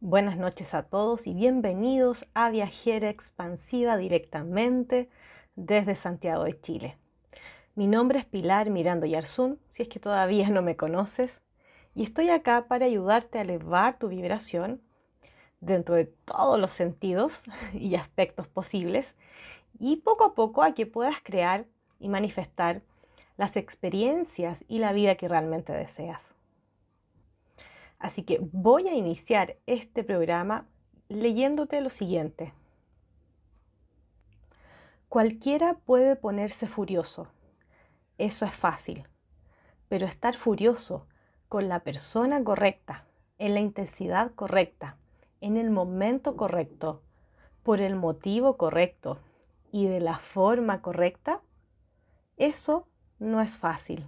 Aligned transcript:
Buenas 0.00 0.36
noches 0.36 0.74
a 0.74 0.82
todos 0.82 1.26
y 1.26 1.32
bienvenidos 1.32 2.26
a 2.34 2.50
Viajera 2.50 3.08
Expansiva 3.08 3.96
directamente 3.96 5.08
desde 5.54 5.94
Santiago 5.94 6.44
de 6.44 6.60
Chile. 6.60 6.98
Mi 7.74 7.86
nombre 7.86 8.18
es 8.18 8.26
Pilar 8.26 8.68
Mirando 8.68 9.06
Yarzún, 9.06 9.58
si 9.72 9.84
es 9.84 9.88
que 9.88 9.98
todavía 9.98 10.50
no 10.50 10.60
me 10.60 10.76
conoces, 10.76 11.40
y 11.94 12.02
estoy 12.02 12.28
acá 12.28 12.66
para 12.68 12.84
ayudarte 12.84 13.38
a 13.38 13.40
elevar 13.40 13.98
tu 13.98 14.08
vibración 14.08 14.82
dentro 15.60 15.94
de 15.94 16.04
todos 16.04 16.60
los 16.60 16.74
sentidos 16.74 17.42
y 17.72 17.94
aspectos 17.94 18.46
posibles 18.46 19.14
y 19.78 19.96
poco 19.96 20.24
a 20.24 20.34
poco 20.34 20.62
a 20.62 20.74
que 20.74 20.84
puedas 20.84 21.22
crear 21.22 21.64
y 21.98 22.10
manifestar 22.10 22.82
las 23.38 23.56
experiencias 23.56 24.62
y 24.68 24.78
la 24.78 24.92
vida 24.92 25.14
que 25.14 25.26
realmente 25.26 25.72
deseas. 25.72 26.35
Así 27.98 28.22
que 28.22 28.38
voy 28.52 28.88
a 28.88 28.94
iniciar 28.94 29.56
este 29.66 30.04
programa 30.04 30.66
leyéndote 31.08 31.80
lo 31.80 31.90
siguiente. 31.90 32.52
Cualquiera 35.08 35.74
puede 35.74 36.16
ponerse 36.16 36.66
furioso, 36.66 37.28
eso 38.18 38.44
es 38.44 38.54
fácil, 38.54 39.06
pero 39.88 40.06
estar 40.06 40.34
furioso 40.34 41.06
con 41.48 41.68
la 41.68 41.80
persona 41.80 42.42
correcta, 42.42 43.06
en 43.38 43.54
la 43.54 43.60
intensidad 43.60 44.34
correcta, 44.34 44.96
en 45.40 45.56
el 45.56 45.70
momento 45.70 46.36
correcto, 46.36 47.02
por 47.62 47.80
el 47.80 47.96
motivo 47.96 48.56
correcto 48.56 49.20
y 49.72 49.86
de 49.86 50.00
la 50.00 50.18
forma 50.18 50.82
correcta, 50.82 51.40
eso 52.36 52.88
no 53.18 53.40
es 53.40 53.58
fácil. 53.58 54.06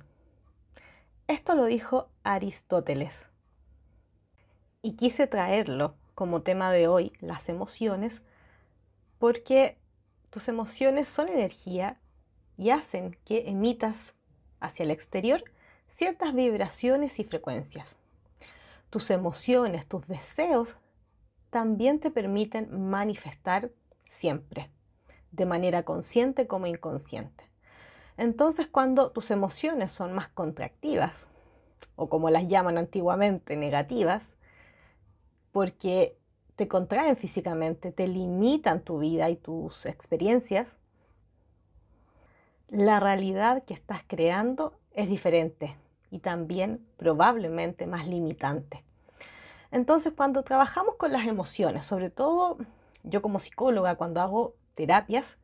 Esto 1.27 1.55
lo 1.55 1.65
dijo 1.65 2.09
Aristóteles 2.23 3.29
y 4.82 4.95
quise 4.95 5.27
traerlo 5.27 5.95
como 6.14 6.42
tema 6.42 6.73
de 6.73 6.88
hoy, 6.88 7.12
las 7.20 7.48
emociones, 7.48 8.23
porque 9.18 9.76
tus 10.30 10.48
emociones 10.48 11.09
son 11.09 11.29
energía 11.29 11.98
y 12.57 12.70
hacen 12.70 13.16
que 13.24 13.48
emitas 13.48 14.15
hacia 14.60 14.85
el 14.85 14.90
exterior 14.90 15.45
ciertas 15.90 16.35
vibraciones 16.35 17.18
y 17.18 17.24
frecuencias. 17.24 17.96
Tus 18.90 19.10
emociones, 19.10 19.87
tus 19.87 20.07
deseos, 20.07 20.76
también 21.51 21.98
te 21.98 22.10
permiten 22.10 22.88
manifestar 22.88 23.70
siempre, 24.09 24.70
de 25.32 25.46
manera 25.46 25.82
consciente 25.82 26.46
como 26.46 26.66
inconsciente. 26.66 27.45
Entonces, 28.16 28.66
cuando 28.66 29.10
tus 29.10 29.30
emociones 29.30 29.92
son 29.92 30.13
más 30.13 30.29
contractivas, 30.29 31.26
o 31.96 32.09
como 32.09 32.30
las 32.30 32.48
llaman 32.48 32.79
antiguamente, 32.79 33.57
negativas, 33.57 34.23
porque 35.59 36.16
te 36.54 36.68
contraen 36.68 37.16
físicamente, 37.16 37.90
te 37.90 38.06
limitan 38.06 38.80
tu 38.80 39.01
vida 39.01 39.28
y 39.28 39.34
tus 39.34 39.87
experiencias, 39.87 40.68
la 42.68 43.01
realidad 43.01 43.64
que 43.64 43.74
estás 43.74 44.04
creando 44.06 44.79
es 44.92 45.09
diferente 45.09 45.76
y 46.12 46.20
también 46.20 46.86
probablemente 46.96 47.88
más 47.88 48.06
limitante. 48.06 48.84
Entonces, 49.73 50.12
cuando 50.16 50.45
trabajamos 50.45 50.95
con 50.95 51.10
las 51.10 51.26
emociones, 51.26 51.84
sobre 51.84 52.09
todo 52.09 52.59
yo 53.02 53.20
como 53.20 53.40
psicóloga, 53.40 53.96
cuando 53.96 54.20
hago 54.20 54.54
terapias, 54.76 55.38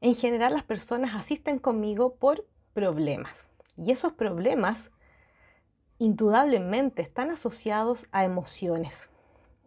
en 0.00 0.16
general 0.16 0.52
las 0.52 0.64
personas 0.64 1.14
asisten 1.14 1.60
conmigo 1.60 2.16
por 2.16 2.44
problemas. 2.74 3.46
Y 3.76 3.92
esos 3.92 4.14
problemas 4.14 4.90
indudablemente 5.98 7.02
están 7.02 7.30
asociados 7.30 8.08
a 8.10 8.24
emociones, 8.24 9.08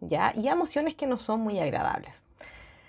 ¿ya? 0.00 0.32
Y 0.36 0.48
emociones 0.48 0.94
que 0.94 1.06
no 1.06 1.18
son 1.18 1.40
muy 1.40 1.58
agradables. 1.58 2.24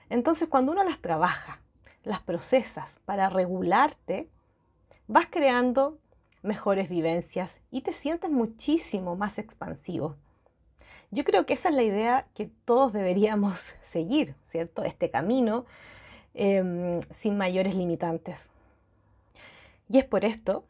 Entonces, 0.10 0.48
cuando 0.48 0.72
uno 0.72 0.84
las 0.84 1.00
trabaja, 1.00 1.60
las 2.04 2.22
procesas 2.22 3.00
para 3.06 3.30
regularte, 3.30 4.30
vas 5.08 5.28
creando 5.30 5.98
mejores 6.42 6.90
vivencias 6.90 7.60
y 7.72 7.82
te 7.82 7.94
sientes 7.94 8.30
muchísimo 8.30 9.16
más 9.16 9.38
expansivo. 9.38 10.16
Yo 11.12 11.24
creo 11.24 11.46
que 11.46 11.54
esa 11.54 11.70
es 11.70 11.76
la 11.76 11.84
idea 11.84 12.28
que 12.34 12.50
todos 12.66 12.94
deberíamos 12.94 13.74
seguir, 13.92 14.36
¿cierto? 14.48 14.84
Este 14.84 15.10
camino 15.10 15.66
em, 16.34 17.02
sin 17.20 17.38
mayores 17.38 17.76
limitantes. 17.76 18.50
Y 19.90 20.00
es 20.00 20.06
por 20.06 20.26
esto 20.26 20.66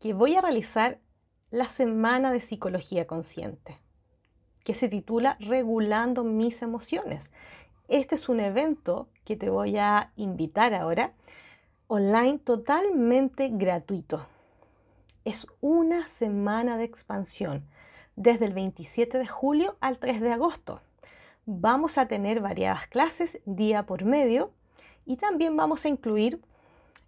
que 0.00 0.14
voy 0.14 0.36
a 0.36 0.40
realizar 0.40 0.98
la 1.50 1.68
Semana 1.68 2.32
de 2.32 2.40
Psicología 2.40 3.06
Consciente, 3.06 3.76
que 4.70 4.74
se 4.74 4.88
titula 4.88 5.36
Regulando 5.40 6.22
mis 6.22 6.62
emociones. 6.62 7.32
Este 7.88 8.14
es 8.14 8.28
un 8.28 8.38
evento 8.38 9.08
que 9.24 9.34
te 9.34 9.50
voy 9.50 9.76
a 9.78 10.12
invitar 10.14 10.74
ahora 10.74 11.10
online 11.88 12.38
totalmente 12.38 13.48
gratuito. 13.48 14.28
Es 15.24 15.48
una 15.60 16.08
semana 16.08 16.76
de 16.76 16.84
expansión 16.84 17.64
desde 18.14 18.44
el 18.44 18.52
27 18.52 19.18
de 19.18 19.26
julio 19.26 19.76
al 19.80 19.98
3 19.98 20.20
de 20.20 20.30
agosto. 20.30 20.80
Vamos 21.46 21.98
a 21.98 22.06
tener 22.06 22.40
variadas 22.40 22.86
clases 22.86 23.40
día 23.46 23.86
por 23.86 24.04
medio 24.04 24.52
y 25.04 25.16
también 25.16 25.56
vamos 25.56 25.84
a 25.84 25.88
incluir 25.88 26.40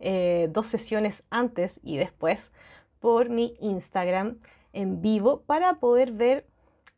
eh, 0.00 0.48
dos 0.50 0.66
sesiones 0.66 1.22
antes 1.30 1.78
y 1.84 1.96
después 1.96 2.50
por 2.98 3.28
mi 3.28 3.54
Instagram 3.60 4.40
en 4.72 5.00
vivo 5.00 5.42
para 5.42 5.74
poder 5.74 6.10
ver 6.10 6.44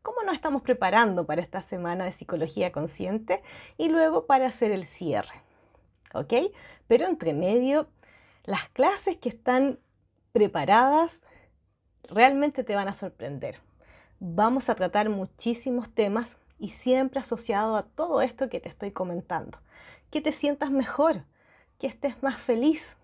cómo 0.04 0.22
nos 0.22 0.34
estamos 0.34 0.60
preparando 0.60 1.25
para 1.25 1.41
esta 1.41 1.62
semana 1.62 2.04
de 2.04 2.12
psicología 2.12 2.70
consciente 2.70 3.42
y 3.78 3.88
luego 3.88 4.26
para 4.26 4.47
hacer 4.47 4.70
el 4.70 4.84
cierre. 4.84 5.41
¿Ok? 6.12 6.34
Pero 6.87 7.06
entre 7.06 7.32
medio, 7.32 7.88
las 8.44 8.69
clases 8.69 9.16
que 9.16 9.31
están 9.31 9.78
preparadas 10.32 11.19
realmente 12.03 12.65
te 12.65 12.75
van 12.75 12.87
a 12.87 12.92
sorprender. 12.92 13.60
Vamos 14.20 14.69
a 14.69 14.75
tratar 14.75 15.09
muchísimos 15.09 15.88
temas 15.91 16.36
y 16.59 16.69
siempre 16.69 17.21
asociado 17.21 17.75
a 17.75 17.84
todo 17.84 18.21
esto 18.21 18.50
que 18.50 18.60
te 18.60 18.69
estoy 18.69 18.92
comentando. 18.92 19.59
Que 20.10 20.21
te 20.21 20.32
sientas 20.32 20.71
mejor, 20.71 21.25
que 21.78 21.86
estés 21.86 22.22
más 22.22 22.38
feliz, 22.38 22.98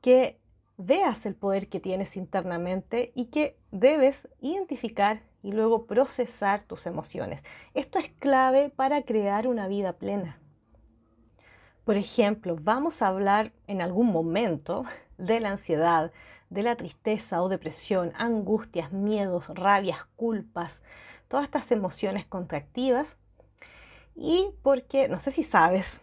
que 0.00 0.40
veas 0.78 1.26
el 1.26 1.34
poder 1.34 1.68
que 1.68 1.78
tienes 1.78 2.16
internamente 2.16 3.12
y 3.14 3.26
que 3.26 3.58
debes 3.70 4.26
identificar 4.40 5.20
y 5.42 5.52
luego 5.52 5.86
procesar 5.86 6.62
tus 6.62 6.86
emociones. 6.86 7.42
Esto 7.74 7.98
es 7.98 8.10
clave 8.18 8.70
para 8.70 9.02
crear 9.02 9.46
una 9.46 9.68
vida 9.68 9.94
plena. 9.94 10.38
Por 11.84 11.96
ejemplo, 11.96 12.56
vamos 12.60 13.02
a 13.02 13.08
hablar 13.08 13.52
en 13.66 13.80
algún 13.80 14.08
momento 14.08 14.84
de 15.18 15.40
la 15.40 15.50
ansiedad, 15.50 16.12
de 16.50 16.62
la 16.62 16.76
tristeza 16.76 17.42
o 17.42 17.48
depresión, 17.48 18.12
angustias, 18.16 18.92
miedos, 18.92 19.48
rabias, 19.48 20.04
culpas, 20.16 20.82
todas 21.28 21.44
estas 21.44 21.70
emociones 21.72 22.26
contractivas. 22.26 23.16
Y 24.14 24.50
porque, 24.62 25.08
no 25.08 25.20
sé 25.20 25.30
si 25.30 25.42
sabes, 25.42 26.02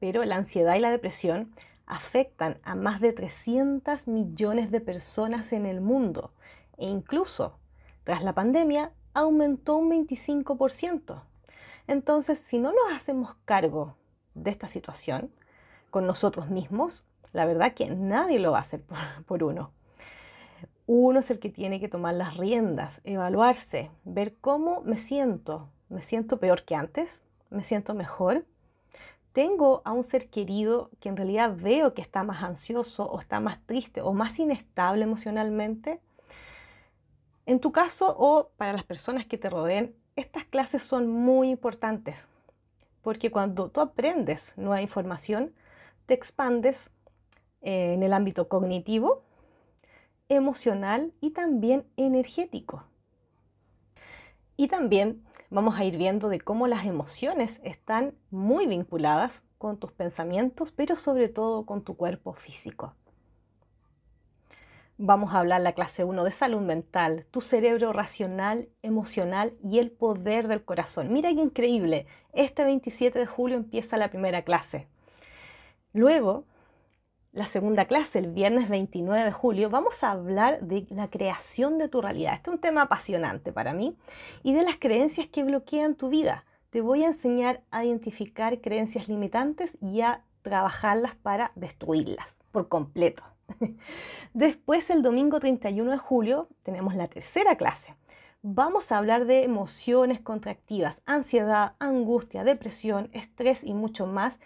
pero 0.00 0.24
la 0.24 0.36
ansiedad 0.36 0.74
y 0.74 0.80
la 0.80 0.90
depresión 0.90 1.54
afectan 1.86 2.58
a 2.64 2.74
más 2.74 3.00
de 3.00 3.12
300 3.12 4.08
millones 4.08 4.70
de 4.70 4.80
personas 4.80 5.52
en 5.52 5.66
el 5.66 5.80
mundo 5.80 6.32
e 6.78 6.86
incluso 6.86 7.58
tras 8.04 8.22
la 8.22 8.34
pandemia 8.34 8.92
aumentó 9.14 9.76
un 9.76 9.90
25%. 9.90 11.22
Entonces, 11.86 12.38
si 12.38 12.58
no 12.58 12.72
nos 12.72 12.92
hacemos 12.94 13.34
cargo 13.44 13.96
de 14.34 14.50
esta 14.50 14.68
situación 14.68 15.30
con 15.90 16.06
nosotros 16.06 16.48
mismos, 16.48 17.04
la 17.32 17.44
verdad 17.44 17.74
que 17.74 17.90
nadie 17.90 18.38
lo 18.38 18.52
va 18.52 18.58
a 18.58 18.62
hacer 18.62 18.82
por, 19.26 19.42
uno. 19.44 19.72
Uno 20.86 21.20
es 21.20 21.30
el 21.30 21.38
que 21.38 21.48
tiene 21.48 21.80
que 21.80 21.88
tomar 21.88 22.14
las 22.14 22.36
riendas, 22.36 23.00
evaluarse, 23.04 23.90
ver 24.04 24.36
cómo 24.40 24.80
me 24.82 24.98
siento. 24.98 25.68
¿Me 25.88 26.02
siento 26.02 26.38
peor 26.38 26.64
que 26.64 26.74
antes? 26.74 27.22
¿Me 27.50 27.64
siento 27.64 27.94
mejor? 27.94 28.44
tengo 29.32 29.80
a 29.84 29.92
un 29.92 30.04
ser 30.04 30.28
querido 30.28 30.90
que 31.00 31.08
en 31.08 31.16
realidad 31.16 31.56
veo 31.56 31.94
que 31.94 32.02
está 32.02 32.22
más 32.22 32.42
ansioso 32.42 33.04
o 33.04 33.18
está 33.18 33.40
más 33.40 33.60
triste 33.66 34.02
o 34.02 34.12
más 34.12 34.38
inestable 34.38 35.04
emocionalmente, 35.04 36.00
en 37.46 37.60
tu 37.60 37.72
caso 37.72 38.14
o 38.18 38.50
para 38.56 38.72
las 38.72 38.84
personas 38.84 39.26
que 39.26 39.38
te 39.38 39.50
rodeen, 39.50 39.94
estas 40.16 40.44
clases 40.44 40.82
son 40.82 41.08
muy 41.08 41.50
importantes 41.50 42.28
porque 43.02 43.30
cuando 43.30 43.68
tú 43.68 43.80
aprendes 43.80 44.54
nueva 44.56 44.80
información, 44.80 45.52
te 46.06 46.14
expandes 46.14 46.90
en 47.60 48.02
el 48.02 48.12
ámbito 48.12 48.48
cognitivo, 48.48 49.22
emocional 50.28 51.12
y 51.20 51.30
también 51.30 51.84
energético. 51.96 52.84
Y 54.56 54.68
también 54.68 55.24
vamos 55.50 55.78
a 55.78 55.84
ir 55.84 55.98
viendo 55.98 56.28
de 56.28 56.40
cómo 56.40 56.66
las 56.66 56.86
emociones 56.86 57.60
están 57.62 58.14
muy 58.30 58.66
vinculadas 58.66 59.42
con 59.58 59.78
tus 59.78 59.92
pensamientos, 59.92 60.72
pero 60.72 60.96
sobre 60.96 61.28
todo 61.28 61.66
con 61.66 61.82
tu 61.82 61.96
cuerpo 61.96 62.32
físico. 62.34 62.94
Vamos 64.98 65.34
a 65.34 65.38
hablar 65.38 65.62
la 65.62 65.72
clase 65.72 66.04
1 66.04 66.22
de 66.22 66.30
salud 66.30 66.60
mental, 66.60 67.26
tu 67.30 67.40
cerebro 67.40 67.92
racional, 67.92 68.68
emocional 68.82 69.54
y 69.64 69.78
el 69.78 69.90
poder 69.90 70.48
del 70.48 70.64
corazón. 70.64 71.12
Mira 71.12 71.30
qué 71.30 71.40
increíble. 71.40 72.06
Este 72.32 72.64
27 72.64 73.18
de 73.18 73.26
julio 73.26 73.56
empieza 73.56 73.96
la 73.96 74.10
primera 74.10 74.42
clase. 74.42 74.86
Luego, 75.94 76.44
la 77.32 77.46
segunda 77.46 77.86
clase, 77.86 78.18
el 78.18 78.30
viernes 78.30 78.68
29 78.68 79.24
de 79.24 79.32
julio, 79.32 79.70
vamos 79.70 80.04
a 80.04 80.10
hablar 80.10 80.60
de 80.60 80.86
la 80.90 81.08
creación 81.08 81.78
de 81.78 81.88
tu 81.88 82.02
realidad. 82.02 82.34
Este 82.34 82.50
es 82.50 82.54
un 82.54 82.60
tema 82.60 82.82
apasionante 82.82 83.52
para 83.52 83.72
mí 83.72 83.96
y 84.42 84.52
de 84.52 84.62
las 84.62 84.76
creencias 84.76 85.26
que 85.28 85.42
bloquean 85.42 85.94
tu 85.94 86.10
vida. 86.10 86.44
Te 86.68 86.82
voy 86.82 87.04
a 87.04 87.08
enseñar 87.08 87.62
a 87.70 87.86
identificar 87.86 88.60
creencias 88.60 89.08
limitantes 89.08 89.78
y 89.80 90.02
a 90.02 90.24
trabajarlas 90.42 91.14
para 91.14 91.52
destruirlas 91.54 92.38
por 92.50 92.68
completo. 92.68 93.31
Después, 94.34 94.90
el 94.90 95.02
domingo 95.02 95.40
31 95.40 95.90
de 95.90 95.98
julio, 95.98 96.48
tenemos 96.62 96.94
la 96.94 97.08
tercera 97.08 97.56
clase. 97.56 97.94
Vamos 98.42 98.90
a 98.90 98.98
hablar 98.98 99.26
de 99.26 99.44
emociones 99.44 100.20
contractivas, 100.20 101.00
ansiedad, 101.06 101.74
angustia, 101.78 102.42
depresión, 102.42 103.08
estrés 103.12 103.62
y 103.62 103.72
mucho 103.72 104.06
más. 104.06 104.40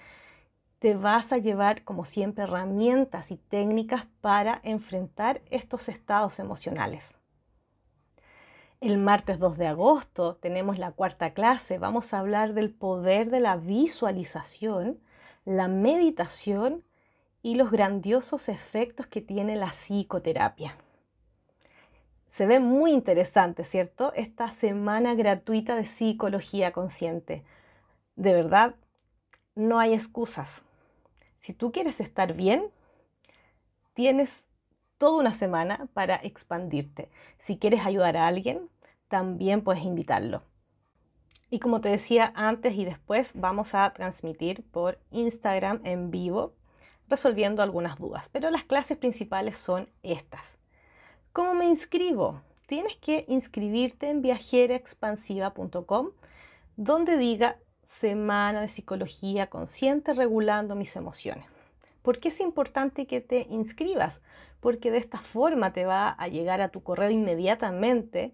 Te 0.80 0.94
vas 0.94 1.32
a 1.32 1.38
llevar, 1.38 1.82
como 1.82 2.04
siempre, 2.04 2.44
herramientas 2.44 3.30
y 3.30 3.38
técnicas 3.38 4.06
para 4.20 4.60
enfrentar 4.64 5.40
estos 5.50 5.88
estados 5.88 6.38
emocionales. 6.38 7.14
El 8.82 8.98
martes 8.98 9.38
2 9.38 9.56
de 9.56 9.68
agosto 9.68 10.36
tenemos 10.36 10.78
la 10.78 10.92
cuarta 10.92 11.32
clase. 11.32 11.78
Vamos 11.78 12.12
a 12.12 12.18
hablar 12.18 12.52
del 12.52 12.74
poder 12.74 13.30
de 13.30 13.40
la 13.40 13.56
visualización, 13.56 15.00
la 15.46 15.68
meditación 15.68 16.84
y 17.46 17.54
los 17.54 17.70
grandiosos 17.70 18.48
efectos 18.48 19.06
que 19.06 19.20
tiene 19.20 19.54
la 19.54 19.70
psicoterapia. 19.70 20.76
Se 22.28 22.44
ve 22.44 22.58
muy 22.58 22.90
interesante, 22.90 23.62
¿cierto? 23.62 24.12
Esta 24.14 24.50
semana 24.50 25.14
gratuita 25.14 25.76
de 25.76 25.84
psicología 25.84 26.72
consciente. 26.72 27.44
De 28.16 28.32
verdad, 28.32 28.74
no 29.54 29.78
hay 29.78 29.94
excusas. 29.94 30.64
Si 31.36 31.54
tú 31.54 31.70
quieres 31.70 32.00
estar 32.00 32.34
bien, 32.34 32.66
tienes 33.94 34.42
toda 34.98 35.20
una 35.20 35.32
semana 35.32 35.86
para 35.94 36.16
expandirte. 36.16 37.10
Si 37.38 37.58
quieres 37.58 37.86
ayudar 37.86 38.16
a 38.16 38.26
alguien, 38.26 38.68
también 39.06 39.62
puedes 39.62 39.84
invitarlo. 39.84 40.42
Y 41.48 41.60
como 41.60 41.80
te 41.80 41.90
decía 41.90 42.32
antes 42.34 42.74
y 42.74 42.84
después, 42.84 43.30
vamos 43.36 43.72
a 43.72 43.88
transmitir 43.92 44.64
por 44.72 44.98
Instagram 45.12 45.80
en 45.84 46.10
vivo 46.10 46.55
resolviendo 47.08 47.62
algunas 47.62 47.98
dudas, 47.98 48.28
pero 48.30 48.50
las 48.50 48.64
clases 48.64 48.98
principales 48.98 49.56
son 49.56 49.88
estas. 50.02 50.58
¿Cómo 51.32 51.54
me 51.54 51.66
inscribo? 51.66 52.42
Tienes 52.66 52.96
que 52.96 53.24
inscribirte 53.28 54.08
en 54.08 54.22
viajeraexpansiva.com 54.22 56.10
donde 56.76 57.16
diga 57.16 57.58
Semana 57.86 58.60
de 58.60 58.68
Psicología 58.68 59.48
Consciente 59.48 60.12
regulando 60.12 60.74
mis 60.74 60.96
emociones. 60.96 61.46
¿Por 62.02 62.18
qué 62.20 62.28
es 62.28 62.40
importante 62.40 63.06
que 63.06 63.20
te 63.20 63.46
inscribas? 63.50 64.20
Porque 64.60 64.90
de 64.90 64.98
esta 64.98 65.18
forma 65.18 65.72
te 65.72 65.86
va 65.86 66.10
a 66.10 66.28
llegar 66.28 66.60
a 66.60 66.68
tu 66.68 66.82
correo 66.82 67.10
inmediatamente 67.10 68.32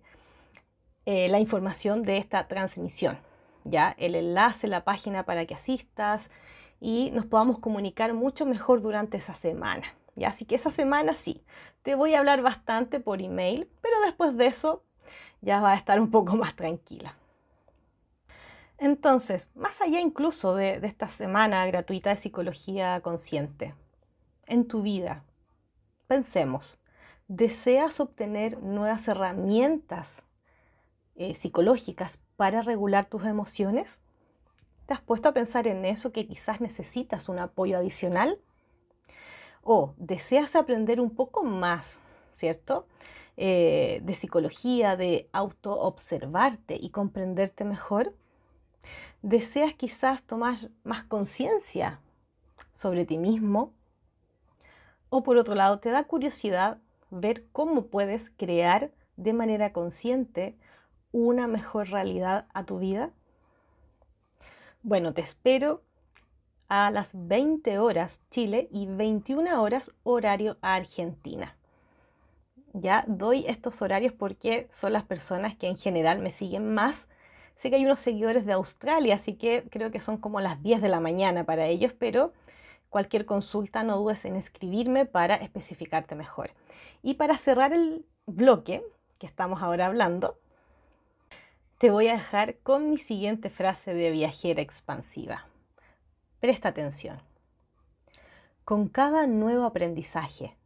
eh, 1.05 1.29
la 1.29 1.41
información 1.41 2.03
de 2.03 2.19
esta 2.19 2.49
transmisión. 2.49 3.19
Ya 3.65 3.95
el 3.99 4.15
enlace, 4.15 4.67
la 4.69 4.85
página 4.85 5.25
para 5.25 5.47
que 5.47 5.55
asistas, 5.55 6.31
y 6.85 7.13
nos 7.13 7.27
podamos 7.27 7.61
comunicar 7.61 8.13
mucho 8.13 8.45
mejor 8.45 8.83
durante 8.83 9.17
esa 9.17 9.35
semana. 9.35 9.87
¿ya? 10.17 10.29
Así 10.29 10.45
que 10.45 10.57
esa 10.57 10.73
semana 10.73 11.15
sí, 11.15 11.45
te 11.83 11.95
voy 11.95 12.15
a 12.15 12.19
hablar 12.19 12.43
bastante 12.43 12.99
por 12.99 13.23
email, 13.23 13.71
pero 13.81 13.95
después 14.05 14.37
de 14.37 14.47
eso 14.47 14.83
ya 15.43 15.61
va 15.61 15.71
a 15.73 15.77
estar 15.77 16.01
un 16.01 16.11
poco 16.11 16.35
más 16.35 16.57
tranquila. 16.57 17.15
Entonces, 18.79 19.49
más 19.55 19.81
allá 19.81 20.01
incluso 20.01 20.57
de, 20.57 20.81
esta 20.83 21.07
semana 21.07 21.65
gratuita 21.67 22.11
de 22.11 22.17
psicología 22.17 23.01
consciente, 23.01 23.77
en 24.47 24.67
tu 24.67 24.83
vida, 24.83 25.23
pensemos, 26.09 26.81
¿deseas 27.29 28.01
obtener 28.01 28.61
nuevas 28.61 29.07
herramientas 29.07 30.25
eh, 31.15 31.37
psicológicas 31.37 32.19
para 32.35 32.61
regular 32.61 33.07
tus 33.07 33.25
emociones? 33.25 34.01
¿Te 34.93 34.97
has 34.97 35.05
puesto 35.05 35.31
a 35.31 35.33
pensar 35.33 35.67
en 35.69 35.87
eso 35.87 36.13
que 36.13 36.27
quizás 36.27 36.61
necesitas 36.61 37.31
un 37.31 37.39
apoyo 37.39 37.79
adicional? 37.79 38.39
¿O 39.63 39.95
deseas 39.97 40.55
aprender 40.55 41.01
un 41.01 41.15
poco 41.15 41.45
más, 41.45 41.99
¿cierto? 42.33 42.87
Eh, 43.39 44.03
de 44.05 44.13
psicología, 44.13 44.97
de 44.97 45.31
autoobservarte 45.33 46.77
y 46.79 46.91
comprenderte 46.91 47.65
mejor? 47.65 48.15
¿Deseas 49.23 49.73
quizás 49.73 50.25
tomar 50.25 50.59
más 50.85 51.05
conciencia 51.05 52.03
sobre 52.75 53.07
ti 53.07 53.17
mismo? 53.17 53.73
¿O 55.09 55.23
por 55.23 55.39
otro 55.39 55.55
lado, 55.55 55.79
te 55.79 55.89
da 55.89 56.05
curiosidad 56.05 56.83
ver 57.09 57.47
cómo 57.53 57.87
puedes 57.87 58.29
crear 58.37 58.91
de 59.17 59.33
manera 59.33 59.73
consciente 59.73 60.55
una 61.13 61.47
mejor 61.47 61.89
realidad 61.89 62.47
a 62.53 62.67
tu 62.67 62.79
vida? 62.79 63.11
Bueno, 64.85 65.15
te 65.15 65.21
espero 65.21 65.85
a 66.67 66.91
las 66.91 67.11
20 67.15 67.79
horas 67.79 68.21
Chile 68.33 68.69
y 68.73 68.87
21 68.87 69.63
horas 69.63 69.93
horario 70.03 70.57
Argentina. 70.61 71.57
Ya 72.73 73.05
doy 73.07 73.45
estos 73.47 73.81
horarios 73.81 74.13
porque 74.13 74.67
son 74.73 74.93
las 74.93 75.05
personas 75.05 75.55
que 75.55 75.69
en 75.69 75.79
general 75.79 76.19
me 76.19 76.33
siguen 76.33 76.75
más. 76.75 77.07
Sé 77.55 77.71
que 77.71 77.77
hay 77.77 77.85
unos 77.85 78.01
seguidores 78.01 78.45
de 78.45 78.55
Australia, 78.55 79.15
así 79.15 79.35
que 79.35 79.63
creo 79.71 79.93
que 79.93 80.01
son 80.01 80.17
como 80.17 80.41
las 80.41 80.61
10 80.65 80.83
de 80.83 80.89
la 80.89 80.99
mañana 80.99 81.45
para 81.45 81.67
ellos, 81.67 81.93
pero 81.97 82.33
cualquier 82.91 83.25
consulta 83.25 83.85
no 83.85 83.99
dudes 83.99 84.25
en 84.25 84.35
escribirme 84.35 85.07
para 85.07 85.37
especificarte 85.37 86.17
mejor. 86.17 86.51
Y 87.05 87.15
para 87.15 87.39
cerrar 87.39 87.73
el 87.73 88.05
bloque 88.27 88.83
que 89.21 89.29
estamos 89.29 89.63
ahora 89.63 89.87
hablando, 89.87 90.39
te 91.83 91.91
voy 91.91 92.07
a 92.07 92.13
dejar 92.13 92.59
con 92.59 92.91
mi 92.91 92.97
siguiente 92.97 93.51
frase 93.51 93.93
de 93.93 94.13
viajera 94.13 94.63
expansiva. 94.63 95.49
Presta 96.39 96.69
atención. 96.69 97.21
Con 98.65 98.87
cada 98.89 99.27
nuevo 99.27 99.65
aprendizaje, 99.65 100.57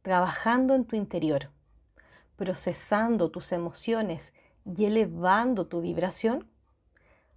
trabajando 0.00 0.74
en 0.74 0.86
tu 0.86 0.96
interior, 0.96 1.50
procesando 2.36 3.30
tus 3.30 3.52
emociones 3.52 4.32
y 4.64 4.86
elevando 4.86 5.66
tu 5.66 5.82
vibración, 5.82 6.48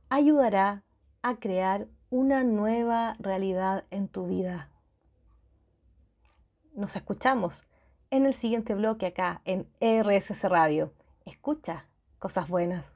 ayudará 0.07 0.85
a 1.21 1.35
crear 1.35 1.87
una 2.09 2.45
nueva 2.45 3.17
realidad 3.19 3.83
en 3.91 4.07
tu 4.07 4.27
vida. 4.27 4.69
Nos 6.73 6.95
escuchamos 6.95 7.65
en 8.11 8.25
el 8.27 8.33
siguiente 8.33 8.75
bloque 8.75 9.07
acá 9.07 9.41
en 9.43 9.67
RSS 9.81 10.43
Radio. 10.43 10.93
Escucha 11.25 11.85
cosas 12.17 12.47
buenas. 12.47 12.94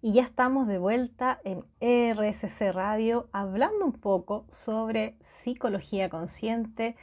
Y 0.00 0.12
ya 0.12 0.22
estamos 0.22 0.68
de 0.68 0.78
vuelta 0.78 1.40
en 1.42 1.64
RSC 1.80 2.72
Radio 2.72 3.28
hablando 3.32 3.84
un 3.84 3.92
poco 3.92 4.44
sobre 4.48 5.16
psicología 5.18 6.08
consciente 6.08 6.94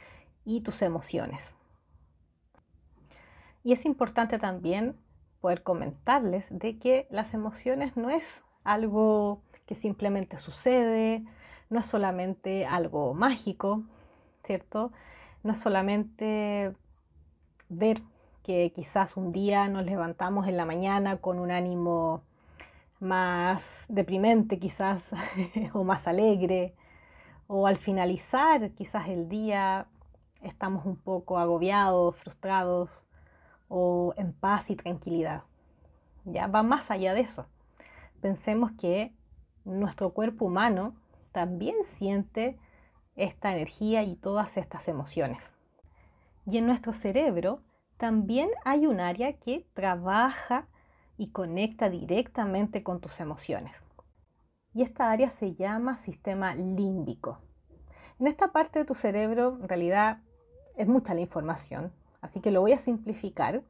y 0.46 0.62
tus 0.62 0.80
emociones. 0.80 1.56
Y 3.62 3.72
es 3.72 3.84
importante 3.84 4.38
también 4.38 4.96
poder 5.42 5.62
comentarles 5.62 6.46
de 6.50 6.78
que 6.78 7.06
las 7.10 7.34
emociones 7.34 7.98
no 7.98 8.08
es 8.08 8.44
algo 8.64 9.42
que 9.66 9.74
simplemente 9.74 10.38
sucede, 10.38 11.22
no 11.68 11.80
es 11.80 11.86
solamente 11.86 12.64
algo 12.64 13.12
mágico, 13.12 13.82
¿cierto? 14.42 14.90
No 15.42 15.52
es 15.52 15.58
solamente 15.58 16.74
ver 17.68 18.00
que 18.42 18.72
quizás 18.74 19.18
un 19.18 19.32
día 19.32 19.68
nos 19.68 19.84
levantamos 19.84 20.48
en 20.48 20.56
la 20.56 20.64
mañana 20.64 21.18
con 21.18 21.38
un 21.38 21.50
ánimo 21.50 22.22
más 23.00 23.86
deprimente 23.88 24.58
quizás 24.58 25.10
o 25.72 25.84
más 25.84 26.06
alegre 26.06 26.74
o 27.46 27.66
al 27.66 27.76
finalizar 27.76 28.70
quizás 28.72 29.08
el 29.08 29.28
día 29.28 29.86
estamos 30.42 30.84
un 30.86 30.96
poco 30.96 31.38
agobiados, 31.38 32.16
frustrados 32.16 33.04
o 33.68 34.14
en 34.16 34.32
paz 34.32 34.70
y 34.70 34.76
tranquilidad. 34.76 35.44
Ya 36.24 36.46
va 36.46 36.62
más 36.62 36.90
allá 36.90 37.14
de 37.14 37.20
eso. 37.20 37.46
Pensemos 38.20 38.72
que 38.72 39.12
nuestro 39.64 40.10
cuerpo 40.10 40.46
humano 40.46 40.94
también 41.32 41.76
siente 41.84 42.58
esta 43.14 43.52
energía 43.52 44.02
y 44.02 44.16
todas 44.16 44.56
estas 44.56 44.88
emociones. 44.88 45.52
Y 46.46 46.58
en 46.58 46.66
nuestro 46.66 46.92
cerebro 46.92 47.60
también 47.96 48.50
hay 48.64 48.86
un 48.86 49.00
área 49.00 49.32
que 49.34 49.66
trabaja 49.74 50.68
y 51.18 51.30
conecta 51.30 51.88
directamente 51.88 52.82
con 52.82 53.00
tus 53.00 53.20
emociones. 53.20 53.82
Y 54.74 54.82
esta 54.82 55.10
área 55.10 55.30
se 55.30 55.54
llama 55.54 55.96
sistema 55.96 56.54
límbico. 56.54 57.38
En 58.18 58.26
esta 58.26 58.52
parte 58.52 58.80
de 58.80 58.84
tu 58.84 58.94
cerebro, 58.94 59.58
en 59.60 59.68
realidad, 59.68 60.20
es 60.76 60.86
mucha 60.86 61.14
la 61.14 61.20
información, 61.20 61.92
así 62.20 62.40
que 62.40 62.50
lo 62.50 62.60
voy 62.60 62.72
a 62.72 62.78
simplificar 62.78 63.62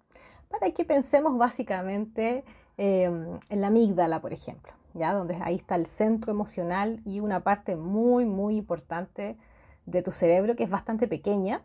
para 0.49 0.71
que 0.71 0.85
pensemos 0.85 1.37
básicamente 1.39 2.45
em, 2.77 3.39
en 3.49 3.61
la 3.61 3.69
amígdala, 3.69 4.21
por 4.21 4.33
ejemplo, 4.33 4.73
¿ya? 4.95 5.13
donde 5.13 5.37
ahí 5.43 5.57
está 5.57 5.77
el 5.77 5.87
centro 5.87 6.33
emocional 6.33 7.01
y 7.05 7.21
una 7.21 7.43
parte 7.43 7.77
muy, 7.77 8.25
muy 8.25 8.57
importante 8.57 9.37
de 9.87 10.03
tu 10.03 10.11
cerebro 10.11 10.57
que 10.57 10.65
es 10.65 10.71
bastante 10.71 11.09
pequeña, 11.09 11.63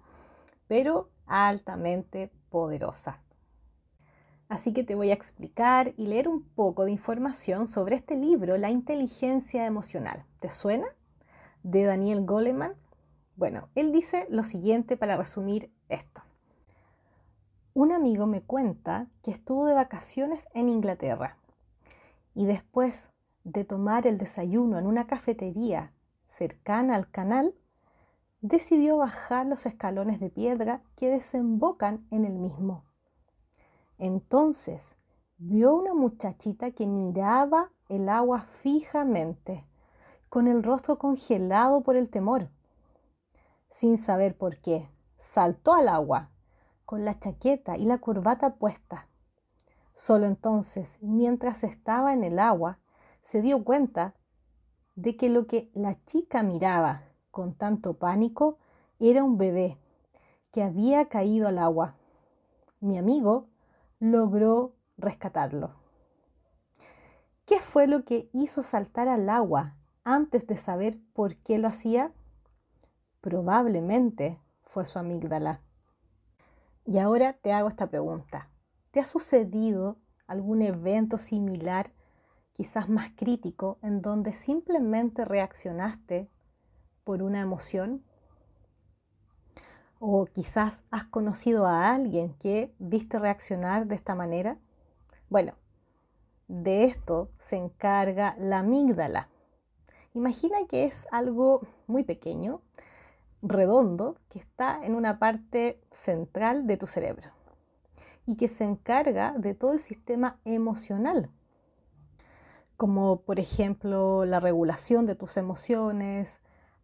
pero 0.68 1.10
altamente 1.26 2.32
poderosa. 2.50 3.22
Así 4.51 4.74
que 4.74 4.84
te 4.84 4.96
voy 4.96 5.12
a 5.12 5.13
explicar 5.13 5.93
y 5.96 6.08
leer 6.08 6.27
un 6.27 6.43
poco 6.43 6.84
de 6.84 6.91
información 6.91 7.70
sobre 7.70 7.96
este 7.96 8.17
libro, 8.17 8.58
La 8.58 8.70
inteligencia 8.70 9.65
emocional. 9.65 10.25
¿Te 10.41 10.50
suena? 10.50 10.88
De 11.63 11.86
Daniel 11.86 12.25
Goleman. 12.25 12.74
Bueno, 13.38 13.70
él 13.75 13.93
dice 13.93 14.27
lo 14.29 14.43
siguiente 14.43 14.98
para 14.98 15.15
resumir 15.15 15.72
esto. 15.88 16.22
Un 17.74 17.93
amigo 17.93 18.27
me 18.27 18.41
cuenta 18.41 19.08
que 19.24 19.31
estuvo 19.31 19.67
de 19.67 19.74
vacaciones 19.74 20.50
en 20.53 20.67
Inglaterra 20.67 21.38
y 22.36 22.46
después 22.46 23.12
de 23.46 23.63
tomar 23.63 24.05
el 24.05 24.17
desayuno 24.17 24.77
en 24.77 24.86
una 24.86 25.08
cafetería 25.08 25.93
cercana 26.27 26.96
al 26.96 27.10
canal, 27.10 27.55
decidió 28.41 28.98
bajar 28.98 29.46
los 29.46 29.65
escalones 29.65 30.20
de 30.20 30.29
piedra 30.29 30.84
que 30.98 31.08
desembocan 31.08 32.05
en 32.12 32.25
el 32.25 32.34
mismo. 32.34 32.90
Entonces 34.01 34.98
vio 35.38 35.75
una 35.75 35.93
muchachita 35.93 36.72
que 36.72 36.88
miraba 36.88 37.72
el 37.88 38.10
agua 38.10 38.41
fijamente, 38.41 39.63
con 40.27 40.48
el 40.48 40.63
rostro 40.63 40.98
congelado 40.98 41.81
por 41.81 41.96
el 41.96 42.10
temor. 42.10 42.50
Sin 43.70 44.00
saber 44.00 44.36
por 44.36 44.58
qué, 44.58 44.89
saltó 45.17 45.75
al 45.75 45.88
agua, 45.88 46.31
con 46.84 47.05
la 47.05 47.20
chaqueta 47.20 47.77
y 47.77 47.86
la 47.86 48.00
corbata 48.00 48.55
puesta. 48.55 49.08
Solo 49.93 50.25
entonces, 50.25 50.98
mientras 51.01 51.63
estaba 51.63 52.12
en 52.12 52.24
el 52.24 52.39
agua, 52.39 52.79
se 53.22 53.43
dio 53.43 53.63
cuenta 53.63 54.15
de 54.96 55.15
que 55.15 55.29
lo 55.29 55.46
que 55.46 55.70
la 55.75 56.03
chica 56.05 56.41
miraba 56.41 57.03
con 57.29 57.53
tanto 57.53 58.00
pánico 58.00 58.58
era 59.00 59.24
un 59.24 59.38
bebé 59.38 59.77
que 60.51 60.63
había 60.63 61.08
caído 61.08 61.48
al 61.48 61.60
agua. 61.60 61.98
Mi 62.79 62.98
amigo 62.98 63.50
logró 64.01 64.74
rescatarlo. 64.98 65.75
¿Qué 67.46 67.60
fue 67.60 67.86
lo 67.86 68.03
que 68.03 68.29
hizo 68.34 68.63
saltar 68.63 69.08
al 69.08 69.29
agua 69.29 69.77
antes 70.03 70.48
de 70.48 70.58
saber 70.58 70.98
por 71.13 71.36
qué 71.36 71.60
lo 71.60 71.67
hacía? 71.67 72.12
Probablemente 73.22 74.41
fue 74.63 74.86
su 74.86 74.98
amígdala. 74.98 75.62
Y 76.84 76.98
ahora 76.98 77.34
te 77.34 77.53
hago 77.53 77.67
esta 77.67 77.91
pregunta. 77.91 78.50
¿Te 78.89 79.00
ha 79.00 79.05
sucedido 79.05 79.98
algún 80.25 80.63
evento 80.63 81.20
similar, 81.20 81.91
quizás 82.53 82.89
más 82.89 83.12
crítico, 83.15 83.77
en 83.84 84.01
donde 84.01 84.34
simplemente 84.34 85.25
reaccionaste 85.25 86.27
por 87.03 87.22
una 87.22 87.39
emoción? 87.39 88.03
O 90.03 90.25
quizás 90.25 90.84
has 90.89 91.03
conocido 91.03 91.67
a 91.67 91.93
alguien 91.93 92.34
que 92.39 92.74
viste 92.79 93.20
reaccionar 93.20 93.86
de 93.86 93.93
esta 93.93 94.15
manera. 94.15 94.58
Bueno, 95.29 95.53
de 96.48 96.86
esto 96.86 97.29
se 97.38 97.58
encarga 97.58 98.36
la 98.39 98.60
amígdala. 98.60 99.29
Imagina 100.15 100.58
que 100.67 100.86
es 100.86 101.08
algo 101.12 101.62
muy 101.86 102.03
pequeño, 102.03 102.63
redondo, 103.43 104.17
que 104.27 104.39
está 104.39 104.81
en 104.84 104.96
una 104.96 105.20
parte 105.20 105.79
central 105.91 106.65
de 106.65 106.77
tu 106.77 106.88
cerebro 106.88 107.29
y 108.25 108.38
que 108.38 108.48
se 108.48 108.63
encarga 108.63 109.36
de 109.38 109.53
todo 109.53 109.74
el 109.74 109.79
sistema 109.79 110.39
emocional, 110.46 111.29
como 112.75 113.22
por 113.22 113.39
ejemplo 113.39 114.25
la 114.25 114.39
regulación 114.39 115.05
de 115.05 115.13
tus 115.13 115.38
emociones, 115.38 116.41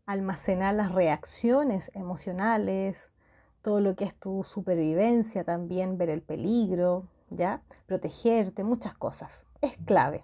almacenar 0.07 0.73
las 0.73 0.91
reacciones 0.93 1.91
emocionales, 1.93 3.11
todo 3.61 3.81
lo 3.81 3.95
que 3.95 4.05
es 4.05 4.15
tu 4.15 4.43
supervivencia 4.43 5.43
también, 5.43 5.97
ver 5.97 6.09
el 6.09 6.23
peligro, 6.23 7.07
¿ya? 7.29 7.61
Protegerte, 7.85 8.63
muchas 8.63 8.95
cosas. 8.95 9.45
Es 9.61 9.77
clave. 9.85 10.23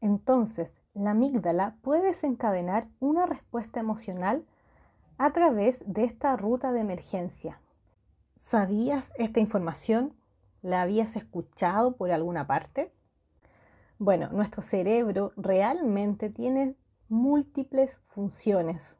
Entonces, 0.00 0.80
la 0.92 1.12
amígdala 1.12 1.76
puede 1.82 2.08
desencadenar 2.08 2.88
una 3.00 3.26
respuesta 3.26 3.80
emocional 3.80 4.44
a 5.16 5.32
través 5.32 5.82
de 5.86 6.04
esta 6.04 6.36
ruta 6.36 6.72
de 6.72 6.80
emergencia. 6.80 7.60
¿Sabías 8.36 9.12
esta 9.16 9.40
información? 9.40 10.14
¿La 10.62 10.82
habías 10.82 11.16
escuchado 11.16 11.96
por 11.96 12.10
alguna 12.10 12.46
parte? 12.46 12.92
Bueno, 13.98 14.28
nuestro 14.30 14.62
cerebro 14.62 15.32
realmente 15.36 16.28
tiene 16.28 16.76
múltiples 17.10 18.00
funciones. 18.06 18.98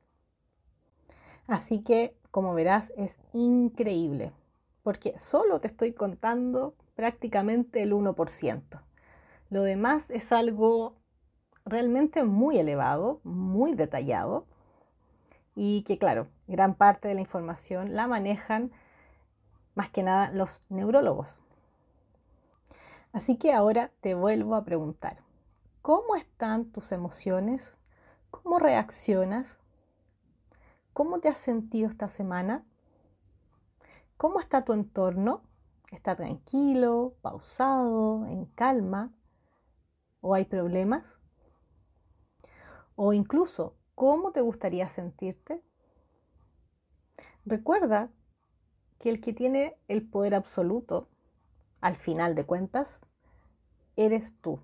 Así 1.46 1.82
que, 1.82 2.16
como 2.30 2.52
verás, 2.54 2.92
es 2.96 3.18
increíble, 3.32 4.32
porque 4.82 5.18
solo 5.18 5.60
te 5.60 5.68
estoy 5.68 5.92
contando 5.92 6.74
prácticamente 6.94 7.82
el 7.82 7.92
1%. 7.92 8.82
Lo 9.48 9.62
demás 9.62 10.10
es 10.10 10.32
algo 10.32 10.96
realmente 11.64 12.24
muy 12.24 12.58
elevado, 12.58 13.20
muy 13.24 13.74
detallado, 13.74 14.46
y 15.54 15.82
que 15.82 15.98
claro, 15.98 16.28
gran 16.46 16.74
parte 16.74 17.08
de 17.08 17.14
la 17.14 17.20
información 17.20 17.94
la 17.94 18.06
manejan 18.06 18.70
más 19.74 19.90
que 19.90 20.02
nada 20.02 20.30
los 20.30 20.62
neurólogos. 20.68 21.40
Así 23.12 23.36
que 23.36 23.52
ahora 23.52 23.90
te 24.00 24.14
vuelvo 24.14 24.54
a 24.54 24.64
preguntar, 24.64 25.22
¿cómo 25.82 26.14
están 26.14 26.66
tus 26.66 26.92
emociones 26.92 27.79
¿Cómo 28.30 28.58
reaccionas? 28.58 29.58
¿Cómo 30.92 31.20
te 31.20 31.28
has 31.28 31.38
sentido 31.38 31.88
esta 31.88 32.08
semana? 32.08 32.64
¿Cómo 34.16 34.40
está 34.40 34.64
tu 34.64 34.72
entorno? 34.72 35.42
¿Está 35.90 36.14
tranquilo, 36.14 37.14
pausado, 37.22 38.26
en 38.26 38.46
calma? 38.46 39.12
¿O 40.20 40.34
hay 40.34 40.44
problemas? 40.44 41.18
O 42.96 43.12
incluso, 43.12 43.76
¿cómo 43.94 44.30
te 44.30 44.40
gustaría 44.40 44.88
sentirte? 44.88 45.62
Recuerda 47.44 48.10
que 48.98 49.08
el 49.08 49.20
que 49.20 49.32
tiene 49.32 49.78
el 49.88 50.08
poder 50.08 50.34
absoluto, 50.34 51.08
al 51.80 51.96
final 51.96 52.34
de 52.34 52.44
cuentas, 52.44 53.00
eres 53.96 54.36
tú. 54.40 54.60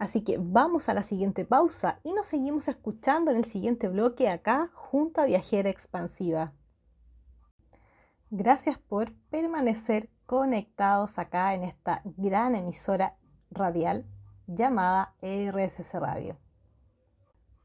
Así 0.00 0.22
que 0.22 0.38
vamos 0.40 0.88
a 0.88 0.94
la 0.94 1.02
siguiente 1.02 1.44
pausa 1.44 2.00
y 2.02 2.14
nos 2.14 2.26
seguimos 2.26 2.68
escuchando 2.68 3.30
en 3.30 3.36
el 3.36 3.44
siguiente 3.44 3.86
bloque 3.86 4.30
acá 4.30 4.70
junto 4.72 5.20
a 5.20 5.26
Viajera 5.26 5.68
Expansiva. 5.68 6.54
Gracias 8.30 8.78
por 8.78 9.12
permanecer 9.28 10.08
conectados 10.24 11.18
acá 11.18 11.52
en 11.52 11.64
esta 11.64 12.00
gran 12.16 12.54
emisora 12.54 13.18
radial 13.50 14.06
llamada 14.46 15.14
RSS 15.20 15.92
Radio 15.92 16.38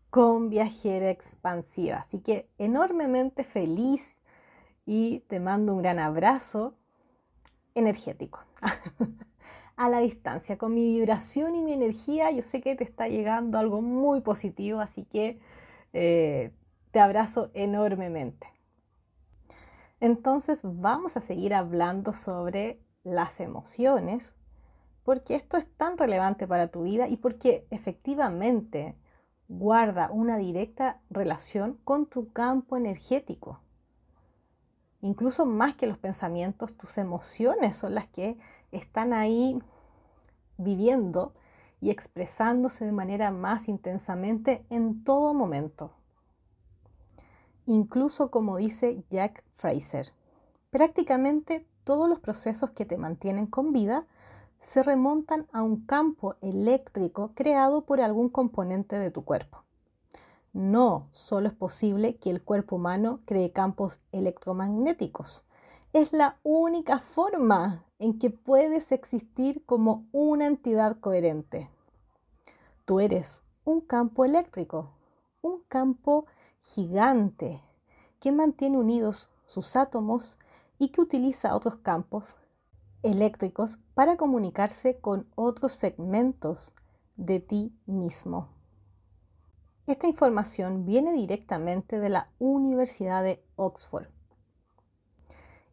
con 0.09 0.49
Viajera 0.49 1.11
Expansiva. 1.11 1.99
Así 1.99 2.19
que 2.19 2.51
enormemente 2.57 3.45
feliz 3.45 4.19
y 4.85 5.21
te 5.29 5.39
mando 5.39 5.73
un 5.73 5.81
gran 5.81 5.99
abrazo 5.99 6.75
energético. 7.75 8.41
a 9.77 9.89
la 9.89 9.99
distancia. 9.99 10.57
Con 10.57 10.73
mi 10.73 10.97
vibración 10.97 11.55
y 11.55 11.61
mi 11.61 11.73
energía, 11.73 12.31
yo 12.31 12.41
sé 12.41 12.61
que 12.61 12.75
te 12.75 12.83
está 12.83 13.07
llegando 13.07 13.57
algo 13.57 13.81
muy 13.81 14.21
positivo, 14.21 14.79
así 14.79 15.05
que 15.05 15.39
eh, 15.93 16.51
te 16.91 16.99
abrazo 16.99 17.51
enormemente. 17.53 18.47
Entonces 19.99 20.61
vamos 20.63 21.17
a 21.17 21.21
seguir 21.21 21.53
hablando 21.53 22.13
sobre 22.13 22.79
las 23.03 23.39
emociones, 23.39 24.35
porque 25.03 25.35
esto 25.35 25.57
es 25.57 25.67
tan 25.77 25.97
relevante 25.97 26.47
para 26.47 26.67
tu 26.67 26.83
vida 26.83 27.07
y 27.07 27.17
porque 27.17 27.67
efectivamente 27.69 28.95
guarda 29.47 30.09
una 30.11 30.37
directa 30.37 31.01
relación 31.09 31.79
con 31.83 32.07
tu 32.07 32.31
campo 32.33 32.77
energético. 32.77 33.61
Incluso 35.05 35.45
más 35.45 35.75
que 35.75 35.85
los 35.85 35.99
pensamientos, 35.99 36.73
tus 36.73 36.97
emociones 36.97 37.75
son 37.75 37.93
las 37.93 38.07
que 38.07 38.39
están 38.71 39.13
ahí 39.13 39.61
viviendo 40.57 41.35
y 41.79 41.91
expresándose 41.91 42.85
de 42.85 42.91
manera 42.91 43.29
más 43.29 43.69
intensamente 43.69 44.65
en 44.71 45.03
todo 45.03 45.35
momento. 45.35 45.91
Incluso 47.67 48.31
como 48.31 48.57
dice 48.57 49.03
Jack 49.11 49.43
Fraser, 49.53 50.11
prácticamente 50.71 51.67
todos 51.83 52.09
los 52.09 52.19
procesos 52.19 52.71
que 52.71 52.85
te 52.85 52.97
mantienen 52.97 53.45
con 53.45 53.73
vida 53.73 54.07
se 54.59 54.81
remontan 54.81 55.45
a 55.51 55.61
un 55.61 55.85
campo 55.85 56.33
eléctrico 56.41 57.33
creado 57.35 57.85
por 57.85 58.01
algún 58.01 58.29
componente 58.29 58.97
de 58.97 59.11
tu 59.11 59.23
cuerpo. 59.23 59.64
No 60.55 61.09
solo 61.11 61.49
es 61.49 61.53
posible 61.53 62.15
que 62.15 62.29
el 62.29 62.41
cuerpo 62.41 62.77
humano 62.77 63.19
cree 63.25 63.51
campos 63.51 63.99
electromagnéticos. 64.13 65.43
Es 65.91 66.13
la 66.13 66.39
única 66.43 66.99
forma 66.99 67.83
en 67.99 68.17
que 68.17 68.29
puedes 68.29 68.93
existir 68.93 69.65
como 69.65 70.07
una 70.13 70.47
entidad 70.47 70.97
coherente. 71.01 71.69
Tú 72.85 73.01
eres 73.01 73.43
un 73.65 73.81
campo 73.81 74.23
eléctrico, 74.23 74.91
un 75.41 75.59
campo 75.67 76.25
gigante 76.61 77.61
que 78.21 78.31
mantiene 78.31 78.77
unidos 78.77 79.29
sus 79.47 79.75
átomos 79.75 80.39
y 80.79 80.87
que 80.87 81.01
utiliza 81.01 81.53
otros 81.53 81.75
campos 81.79 82.37
eléctricos 83.03 83.79
para 83.93 84.15
comunicarse 84.15 85.01
con 85.01 85.27
otros 85.35 85.73
segmentos 85.73 86.73
de 87.17 87.41
ti 87.41 87.77
mismo. 87.85 88.54
Esta 89.87 90.07
información 90.07 90.83
viene 90.85 91.13
directamente 91.13 91.99
de 91.99 92.09
la 92.09 92.31
Universidad 92.39 93.21
de 93.21 93.43
Oxford 93.55 94.07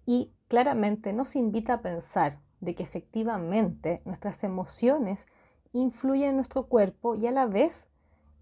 y 0.05 0.31
claramente 0.49 1.15
nos 1.15 1.35
invita 1.35 1.75
a 1.75 1.81
pensar 1.81 2.39
de 2.61 2.75
que 2.75 2.83
efectivamente 2.83 4.03
nuestras 4.05 4.45
emociones 4.45 5.27
influyen 5.73 6.31
en 6.31 6.37
nuestro 6.37 6.69
cuerpo 6.69 7.15
y 7.15 7.27
a 7.27 7.31
la 7.31 7.47
vez 7.47 7.89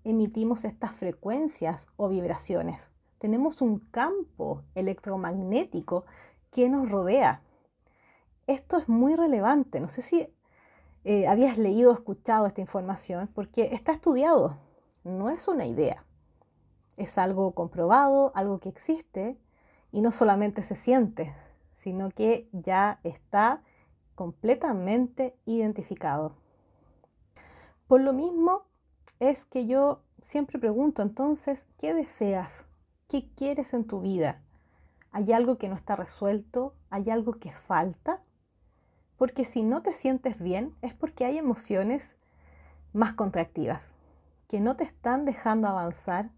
emitimos 0.02 0.64
estas 0.64 0.92
frecuencias 0.92 1.86
o 1.96 2.08
vibraciones. 2.08 2.90
Tenemos 3.18 3.62
un 3.62 3.78
campo 3.78 4.64
electromagnético 4.74 6.04
que 6.50 6.68
nos 6.68 6.90
rodea. 6.90 7.42
Esto 8.48 8.78
es 8.78 8.88
muy 8.88 9.14
relevante. 9.14 9.78
No 9.78 9.86
sé 9.86 10.02
si 10.02 10.34
eh, 11.04 11.28
habías 11.28 11.58
leído 11.58 11.92
o 11.92 11.94
escuchado 11.94 12.46
esta 12.46 12.60
información 12.60 13.30
porque 13.32 13.68
está 13.72 13.92
estudiado. 13.92 14.58
No 15.04 15.30
es 15.30 15.48
una 15.48 15.66
idea. 15.66 16.04
Es 16.96 17.16
algo 17.18 17.52
comprobado, 17.52 18.32
algo 18.34 18.60
que 18.60 18.68
existe 18.68 19.38
y 19.92 20.00
no 20.02 20.12
solamente 20.12 20.62
se 20.62 20.76
siente, 20.76 21.34
sino 21.76 22.10
que 22.10 22.48
ya 22.52 23.00
está 23.02 23.62
completamente 24.14 25.34
identificado. 25.46 26.36
Por 27.86 28.02
lo 28.02 28.12
mismo 28.12 28.66
es 29.18 29.46
que 29.46 29.66
yo 29.66 30.02
siempre 30.20 30.58
pregunto 30.58 31.02
entonces, 31.02 31.66
¿qué 31.78 31.94
deseas? 31.94 32.66
¿Qué 33.08 33.28
quieres 33.34 33.72
en 33.72 33.86
tu 33.86 34.00
vida? 34.00 34.42
¿Hay 35.10 35.32
algo 35.32 35.58
que 35.58 35.68
no 35.68 35.74
está 35.74 35.96
resuelto? 35.96 36.74
¿Hay 36.90 37.10
algo 37.10 37.32
que 37.32 37.50
falta? 37.50 38.22
Porque 39.16 39.44
si 39.44 39.62
no 39.62 39.82
te 39.82 39.92
sientes 39.92 40.38
bien 40.38 40.76
es 40.82 40.94
porque 40.94 41.24
hay 41.24 41.38
emociones 41.38 42.14
más 42.92 43.14
contractivas, 43.14 43.94
que 44.50 44.58
no 44.58 44.74
te 44.74 44.82
están 44.82 45.26
dejando 45.26 45.68
avanzar 45.68 46.32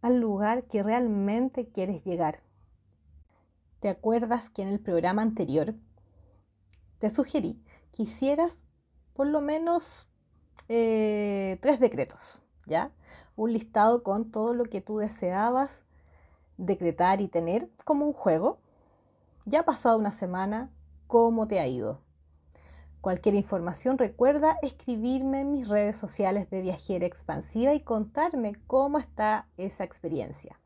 al 0.00 0.18
lugar 0.18 0.64
que 0.64 0.82
realmente 0.82 1.68
quieres 1.68 2.02
llegar. 2.02 2.40
¿Te 3.80 3.90
acuerdas 3.90 4.48
que 4.48 4.62
en 4.62 4.68
el 4.68 4.80
programa 4.80 5.20
anterior 5.20 5.74
te 6.98 7.10
sugerí 7.10 7.62
que 7.92 8.04
hicieras 8.04 8.64
por 9.12 9.26
lo 9.26 9.42
menos 9.42 10.08
eh, 10.70 11.58
tres 11.60 11.80
decretos, 11.80 12.40
¿ya? 12.66 12.92
Un 13.36 13.52
listado 13.52 14.02
con 14.02 14.30
todo 14.30 14.54
lo 14.54 14.64
que 14.64 14.80
tú 14.80 14.96
deseabas 14.96 15.84
decretar 16.56 17.20
y 17.20 17.28
tener 17.28 17.68
como 17.84 18.06
un 18.06 18.14
juego. 18.14 18.58
Ya 19.44 19.60
ha 19.60 19.64
pasado 19.66 19.98
una 19.98 20.12
semana, 20.12 20.70
¿cómo 21.06 21.46
te 21.46 21.60
ha 21.60 21.66
ido? 21.66 22.00
Cualquier 23.08 23.36
información 23.36 23.96
recuerda 23.96 24.58
escribirme 24.60 25.40
en 25.40 25.50
mis 25.50 25.66
redes 25.66 25.96
sociales 25.96 26.50
de 26.50 26.60
Viajera 26.60 27.06
Expansiva 27.06 27.72
y 27.72 27.80
contarme 27.80 28.56
cómo 28.66 28.98
está 28.98 29.48
esa 29.56 29.82
experiencia. 29.82 30.60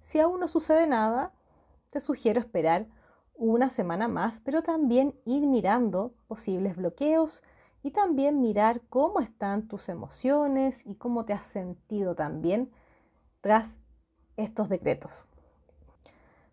Si 0.00 0.18
aún 0.18 0.40
no 0.40 0.48
sucede 0.48 0.86
nada, 0.86 1.34
te 1.90 2.00
sugiero 2.00 2.40
esperar 2.40 2.86
una 3.34 3.68
semana 3.68 4.08
más, 4.08 4.40
pero 4.40 4.62
también 4.62 5.14
ir 5.26 5.46
mirando 5.46 6.14
posibles 6.28 6.76
bloqueos 6.76 7.42
y 7.82 7.90
también 7.90 8.40
mirar 8.40 8.80
cómo 8.88 9.20
están 9.20 9.68
tus 9.68 9.90
emociones 9.90 10.86
y 10.86 10.94
cómo 10.94 11.26
te 11.26 11.34
has 11.34 11.44
sentido 11.44 12.14
también 12.14 12.72
tras 13.42 13.76
estos 14.38 14.70
decretos. 14.70 15.28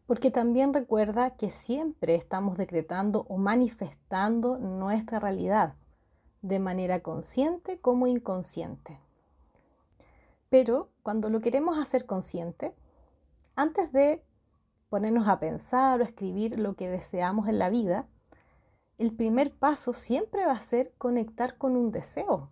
Porque 0.10 0.32
también 0.32 0.74
recuerda 0.74 1.36
que 1.36 1.52
siempre 1.52 2.16
estamos 2.16 2.58
decretando 2.58 3.28
o 3.30 3.38
manifestando 3.38 4.58
nuestra 4.58 5.20
realidad, 5.20 5.76
de 6.42 6.58
manera 6.58 7.04
consciente 7.04 7.80
como 7.80 8.08
inconsciente. 8.08 9.00
Pero 10.50 10.90
cuando 11.04 11.30
lo 11.30 11.42
queremos 11.42 11.78
hacer 11.78 12.08
consciente, 12.08 12.74
antes 13.56 13.92
de 13.92 14.24
ponernos 14.90 15.28
a 15.28 15.40
pensar 15.40 16.02
o 16.02 16.04
escribir 16.04 16.58
lo 16.58 16.74
que 16.76 16.90
deseamos 16.90 17.48
en 17.48 17.60
la 17.60 17.70
vida, 17.70 18.08
el 18.98 19.14
primer 19.14 19.54
paso 19.54 19.94
siempre 19.94 20.44
va 20.44 20.54
a 20.54 20.60
ser 20.60 20.92
conectar 20.98 21.56
con 21.60 21.78
un 21.78 21.92
deseo, 21.92 22.50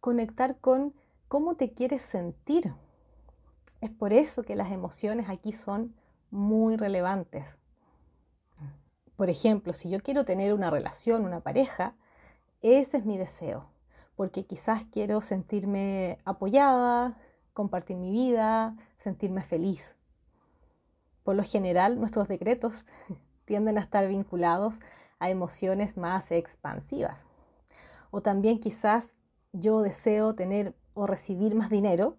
conectar 0.00 0.56
con 0.58 0.94
cómo 1.28 1.54
te 1.56 1.74
quieres 1.74 2.00
sentir. 2.00 2.72
Es 3.82 3.90
por 3.90 4.14
eso 4.14 4.42
que 4.42 4.56
las 4.56 4.72
emociones 4.72 5.28
aquí 5.28 5.52
son 5.52 5.94
muy 6.34 6.76
relevantes. 6.76 7.58
Por 9.16 9.30
ejemplo, 9.30 9.72
si 9.72 9.88
yo 9.88 10.00
quiero 10.00 10.24
tener 10.24 10.52
una 10.52 10.68
relación, 10.68 11.24
una 11.24 11.40
pareja, 11.40 11.94
ese 12.60 12.98
es 12.98 13.04
mi 13.04 13.16
deseo, 13.16 13.70
porque 14.16 14.44
quizás 14.44 14.84
quiero 14.90 15.22
sentirme 15.22 16.18
apoyada, 16.24 17.16
compartir 17.52 17.96
mi 17.96 18.10
vida, 18.10 18.76
sentirme 18.98 19.44
feliz. 19.44 19.96
Por 21.22 21.36
lo 21.36 21.44
general, 21.44 22.00
nuestros 22.00 22.26
decretos 22.26 22.86
tienden 23.44 23.78
a 23.78 23.82
estar 23.82 24.06
vinculados 24.08 24.80
a 25.20 25.30
emociones 25.30 25.96
más 25.96 26.32
expansivas. 26.32 27.26
O 28.10 28.22
también 28.22 28.58
quizás 28.58 29.16
yo 29.52 29.82
deseo 29.82 30.34
tener 30.34 30.74
o 30.94 31.06
recibir 31.06 31.54
más 31.54 31.70
dinero 31.70 32.16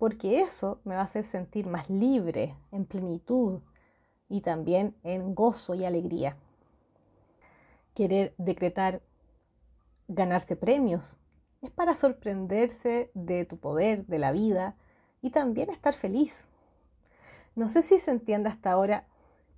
porque 0.00 0.40
eso 0.40 0.80
me 0.84 0.94
va 0.94 1.02
a 1.02 1.04
hacer 1.04 1.24
sentir 1.24 1.66
más 1.66 1.90
libre, 1.90 2.56
en 2.72 2.86
plenitud 2.86 3.60
y 4.30 4.40
también 4.40 4.96
en 5.02 5.34
gozo 5.34 5.74
y 5.74 5.84
alegría. 5.84 6.38
Querer 7.92 8.34
decretar 8.38 9.02
ganarse 10.08 10.56
premios 10.56 11.18
es 11.60 11.70
para 11.70 11.94
sorprenderse 11.94 13.10
de 13.12 13.44
tu 13.44 13.58
poder, 13.58 14.06
de 14.06 14.18
la 14.18 14.32
vida 14.32 14.74
y 15.20 15.32
también 15.32 15.68
estar 15.68 15.92
feliz. 15.92 16.48
No 17.54 17.68
sé 17.68 17.82
si 17.82 17.98
se 17.98 18.10
entiende 18.10 18.48
hasta 18.48 18.72
ahora 18.72 19.06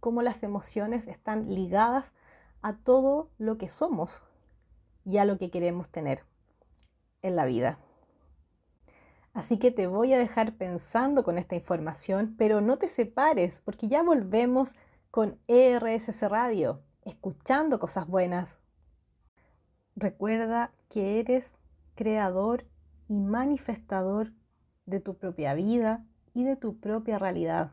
cómo 0.01 0.23
las 0.23 0.43
emociones 0.43 1.07
están 1.07 1.55
ligadas 1.55 2.15
a 2.63 2.73
todo 2.73 3.31
lo 3.39 3.59
que 3.59 3.69
somos 3.69 4.25
y 5.05 5.19
a 5.19 5.25
lo 5.25 5.39
que 5.39 5.53
queremos 5.53 5.89
tener 5.89 6.25
en 7.23 7.37
la 7.37 7.45
vida. 7.45 7.79
Así 9.35 9.59
que 9.59 9.71
te 9.71 9.87
voy 9.87 10.13
a 10.13 10.19
dejar 10.19 10.57
pensando 10.57 11.25
con 11.25 11.39
esta 11.39 11.55
información, 11.55 12.35
pero 12.37 12.61
no 12.61 12.77
te 12.77 12.87
separes 12.87 13.63
porque 13.63 13.89
ya 13.89 14.03
volvemos 14.03 14.75
con 15.11 15.39
ERSS 15.49 16.23
Radio, 16.29 16.83
escuchando 17.05 17.79
cosas 17.79 18.07
buenas. 18.07 18.59
Recuerda 19.97 20.73
que 20.91 21.19
eres 21.19 21.55
creador 21.95 22.67
y 23.09 23.21
manifestador 23.21 24.33
de 24.85 25.01
tu 25.01 25.17
propia 25.17 25.55
vida 25.55 26.05
y 26.35 26.45
de 26.45 26.57
tu 26.57 26.79
propia 26.79 27.19
realidad. 27.19 27.73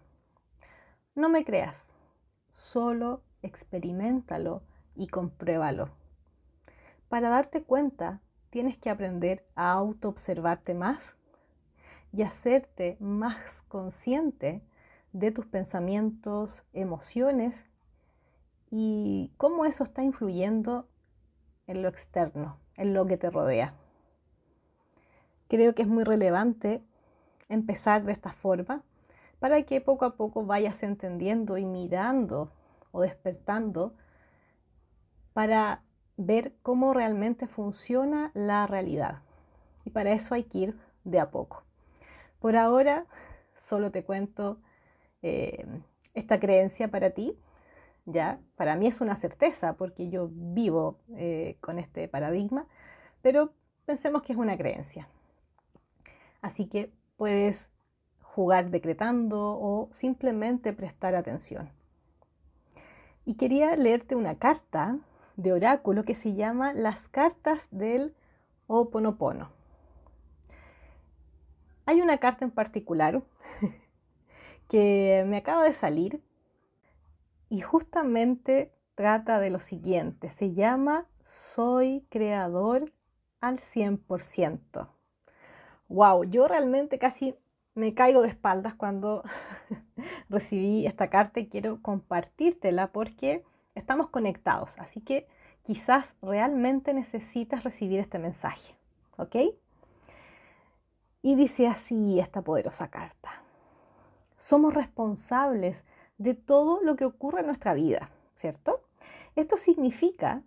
No 1.16 1.28
me 1.28 1.44
creas, 1.44 1.84
solo 2.50 3.24
experimentalo 3.42 4.64
y 4.96 5.08
compruébalo. 5.08 5.90
Para 7.10 7.30
darte 7.30 7.64
cuenta, 7.64 8.22
tienes 8.50 8.78
que 8.78 8.90
aprender 8.90 9.46
a 9.56 9.72
autoobservarte 9.72 10.74
más 10.74 11.19
y 12.12 12.24
hacerte 12.24 12.98
más 13.00 13.62
consciente 13.64 14.62
de 15.14 15.32
tus 15.32 15.46
pensamientos, 15.46 16.66
emociones 16.74 17.68
y 18.72 19.32
cómo 19.38 19.66
eso 19.66 19.84
está 19.84 20.04
influyendo 20.04 20.88
en 21.68 21.82
lo 21.82 21.88
externo, 21.88 22.60
en 22.76 22.94
lo 22.94 23.06
que 23.06 23.18
te 23.18 23.30
rodea. 23.30 23.74
Creo 25.48 25.74
que 25.74 25.82
es 25.82 25.88
muy 25.88 26.04
relevante 26.04 26.84
empezar 27.48 28.04
de 28.04 28.12
esta 28.12 28.32
forma 28.32 28.84
para 29.40 29.62
que 29.64 29.82
poco 29.82 30.06
a 30.06 30.16
poco 30.16 30.46
vayas 30.46 30.84
entendiendo 30.84 31.58
y 31.58 31.66
mirando 31.66 32.52
o 32.92 33.02
despertando 33.02 33.96
para 35.34 35.84
ver 36.18 36.54
cómo 36.62 36.94
realmente 36.94 37.48
funciona 37.48 38.32
la 38.34 38.68
realidad. 38.68 39.22
Y 39.86 39.92
para 39.92 40.12
eso 40.12 40.36
hay 40.36 40.44
que 40.44 40.58
ir 40.58 40.80
de 41.04 41.20
a 41.20 41.32
poco. 41.32 41.69
Por 42.40 42.56
ahora 42.56 43.06
solo 43.56 43.92
te 43.92 44.04
cuento 44.04 44.60
eh, 45.22 45.66
esta 46.14 46.40
creencia 46.40 46.90
para 46.90 47.12
ti. 47.12 47.38
Ya, 48.06 48.40
para 48.56 48.76
mí 48.76 48.88
es 48.88 49.02
una 49.02 49.16
certeza 49.16 49.74
porque 49.74 50.10
yo 50.10 50.30
vivo 50.32 51.00
eh, 51.16 51.58
con 51.62 51.78
este 51.78 52.08
paradigma, 52.08 52.66
pero 53.22 53.54
pensemos 53.86 54.24
que 54.24 54.34
es 54.34 54.40
una 54.40 54.58
creencia. 54.58 55.08
Así 56.42 56.66
que 56.66 56.92
puedes 57.18 57.72
jugar 58.22 58.72
decretando 58.72 59.60
o 59.60 59.90
simplemente 59.92 60.74
prestar 60.74 61.14
atención. 61.14 61.70
Y 63.26 63.36
quería 63.36 63.76
leerte 63.76 64.16
una 64.16 64.40
carta 64.40 64.98
de 65.36 65.54
oráculo 65.54 66.04
que 66.04 66.16
se 66.16 66.34
llama 66.34 66.74
Las 66.74 67.10
cartas 67.10 67.68
del 67.72 68.16
Oponopono. 68.68 69.59
Hay 71.90 72.04
una 72.04 72.20
carta 72.20 72.46
en 72.46 72.52
particular 72.52 73.24
que 74.70 75.26
me 75.26 75.38
acaba 75.38 75.64
de 75.64 75.74
salir 75.74 76.22
y 77.50 77.62
justamente 77.62 78.72
trata 78.94 79.40
de 79.40 79.50
lo 79.50 79.60
siguiente. 79.60 80.30
Se 80.30 80.54
llama 80.54 81.08
Soy 81.24 82.06
creador 82.12 82.94
al 83.42 83.58
100%. 83.58 84.88
Wow, 85.88 86.26
yo 86.26 86.48
realmente 86.48 87.00
casi 87.00 87.36
me 87.74 87.96
caigo 87.96 88.22
de 88.22 88.28
espaldas 88.28 88.76
cuando 88.76 89.24
recibí 90.30 90.86
esta 90.86 91.10
carta 91.10 91.40
y 91.40 91.48
quiero 91.48 91.82
compartírtela 91.82 92.92
porque 92.92 93.44
estamos 93.74 94.12
conectados. 94.12 94.78
Así 94.78 95.02
que 95.02 95.28
quizás 95.64 96.16
realmente 96.22 96.94
necesitas 96.94 97.64
recibir 97.64 98.00
este 98.00 98.20
mensaje. 98.20 98.76
¿Ok? 99.18 99.38
Y 101.22 101.36
dice 101.36 101.68
así 101.68 102.20
esta 102.20 102.42
poderosa 102.42 102.90
carta. 102.90 103.44
Somos 104.38 104.74
responsables 104.74 105.86
de 106.18 106.34
todo 106.34 106.82
lo 106.82 106.96
que 106.96 107.06
ocurre 107.06 107.42
en 107.42 107.48
nuestra 107.48 107.74
vida, 107.74 108.10
¿cierto? 108.36 108.84
Esto 109.36 109.58
significa 109.58 110.44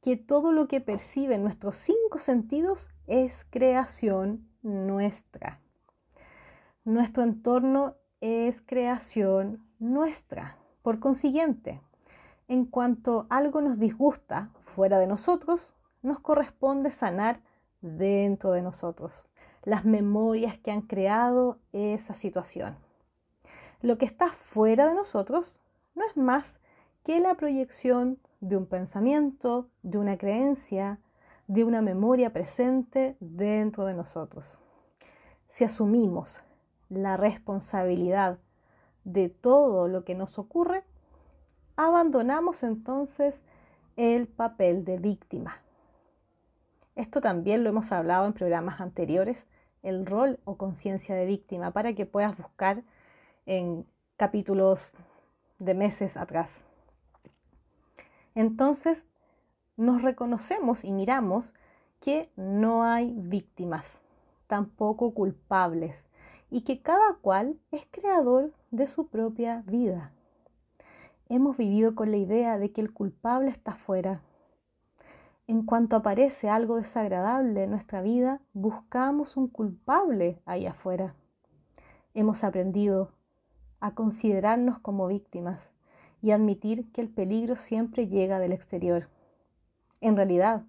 que 0.00 0.16
todo 0.16 0.52
lo 0.52 0.68
que 0.68 0.80
perciben 0.80 1.42
nuestros 1.42 1.74
cinco 1.74 2.20
sentidos 2.20 2.90
es 3.08 3.44
creación 3.50 4.48
nuestra. 4.62 5.60
Nuestro 6.84 7.24
entorno 7.24 7.96
es 8.20 8.62
creación 8.62 9.66
nuestra. 9.80 10.58
Por 10.82 11.00
consiguiente, 11.00 11.82
en 12.46 12.64
cuanto 12.64 13.26
algo 13.30 13.60
nos 13.60 13.78
disgusta 13.78 14.52
fuera 14.60 14.98
de 14.98 15.08
nosotros, 15.08 15.74
nos 16.02 16.20
corresponde 16.20 16.92
sanar 16.92 17.42
dentro 17.80 18.52
de 18.52 18.62
nosotros 18.62 19.28
las 19.64 19.84
memorias 19.84 20.58
que 20.58 20.70
han 20.70 20.82
creado 20.82 21.58
esa 21.72 22.14
situación. 22.14 22.76
Lo 23.80 23.98
que 23.98 24.06
está 24.06 24.28
fuera 24.28 24.88
de 24.88 24.94
nosotros 24.94 25.60
no 25.94 26.04
es 26.04 26.16
más 26.16 26.60
que 27.04 27.20
la 27.20 27.34
proyección 27.34 28.18
de 28.40 28.56
un 28.56 28.66
pensamiento, 28.66 29.68
de 29.82 29.98
una 29.98 30.18
creencia, 30.18 31.00
de 31.46 31.64
una 31.64 31.80
memoria 31.80 32.32
presente 32.32 33.16
dentro 33.20 33.86
de 33.86 33.94
nosotros. 33.94 34.60
Si 35.48 35.64
asumimos 35.64 36.42
la 36.88 37.16
responsabilidad 37.16 38.38
de 39.04 39.28
todo 39.28 39.88
lo 39.88 40.04
que 40.04 40.14
nos 40.14 40.38
ocurre, 40.38 40.84
abandonamos 41.76 42.62
entonces 42.62 43.44
el 43.96 44.28
papel 44.28 44.84
de 44.84 44.98
víctima. 44.98 45.56
Esto 46.98 47.20
también 47.20 47.62
lo 47.62 47.70
hemos 47.70 47.92
hablado 47.92 48.26
en 48.26 48.32
programas 48.32 48.80
anteriores, 48.80 49.46
el 49.84 50.04
rol 50.04 50.40
o 50.44 50.56
conciencia 50.56 51.14
de 51.14 51.26
víctima, 51.26 51.70
para 51.70 51.92
que 51.92 52.06
puedas 52.06 52.36
buscar 52.36 52.82
en 53.46 53.86
capítulos 54.16 54.94
de 55.60 55.74
meses 55.74 56.16
atrás. 56.16 56.64
Entonces, 58.34 59.06
nos 59.76 60.02
reconocemos 60.02 60.82
y 60.82 60.90
miramos 60.90 61.54
que 62.00 62.32
no 62.34 62.82
hay 62.82 63.14
víctimas, 63.16 64.02
tampoco 64.48 65.14
culpables, 65.14 66.04
y 66.50 66.62
que 66.62 66.82
cada 66.82 67.14
cual 67.22 67.60
es 67.70 67.86
creador 67.92 68.52
de 68.72 68.88
su 68.88 69.06
propia 69.06 69.62
vida. 69.68 70.10
Hemos 71.28 71.58
vivido 71.58 71.94
con 71.94 72.10
la 72.10 72.16
idea 72.16 72.58
de 72.58 72.72
que 72.72 72.80
el 72.80 72.92
culpable 72.92 73.50
está 73.50 73.76
fuera. 73.76 74.20
En 75.50 75.62
cuanto 75.62 75.96
aparece 75.96 76.50
algo 76.50 76.76
desagradable 76.76 77.64
en 77.64 77.70
nuestra 77.70 78.02
vida, 78.02 78.42
buscamos 78.52 79.38
un 79.38 79.48
culpable 79.48 80.42
ahí 80.44 80.66
afuera. 80.66 81.14
Hemos 82.12 82.44
aprendido 82.44 83.12
a 83.80 83.94
considerarnos 83.94 84.78
como 84.78 85.06
víctimas 85.06 85.72
y 86.20 86.32
admitir 86.32 86.92
que 86.92 87.00
el 87.00 87.08
peligro 87.08 87.56
siempre 87.56 88.08
llega 88.08 88.40
del 88.40 88.52
exterior. 88.52 89.08
En 90.02 90.16
realidad, 90.16 90.66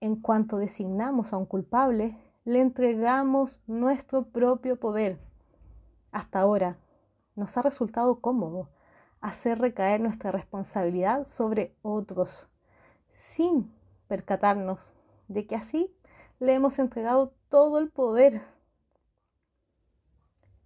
en 0.00 0.16
cuanto 0.16 0.58
designamos 0.58 1.32
a 1.32 1.36
un 1.36 1.46
culpable, 1.46 2.18
le 2.44 2.62
entregamos 2.62 3.60
nuestro 3.68 4.24
propio 4.24 4.80
poder. 4.80 5.20
Hasta 6.10 6.40
ahora, 6.40 6.76
nos 7.36 7.56
ha 7.56 7.62
resultado 7.62 8.20
cómodo 8.20 8.68
hacer 9.20 9.60
recaer 9.60 10.00
nuestra 10.00 10.32
responsabilidad 10.32 11.22
sobre 11.22 11.76
otros, 11.82 12.48
sin 13.12 13.75
percatarnos 14.08 14.92
de 15.28 15.46
que 15.46 15.56
así 15.56 15.94
le 16.38 16.54
hemos 16.54 16.78
entregado 16.78 17.34
todo 17.48 17.78
el 17.78 17.90
poder. 17.90 18.42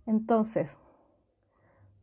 Entonces, 0.06 0.78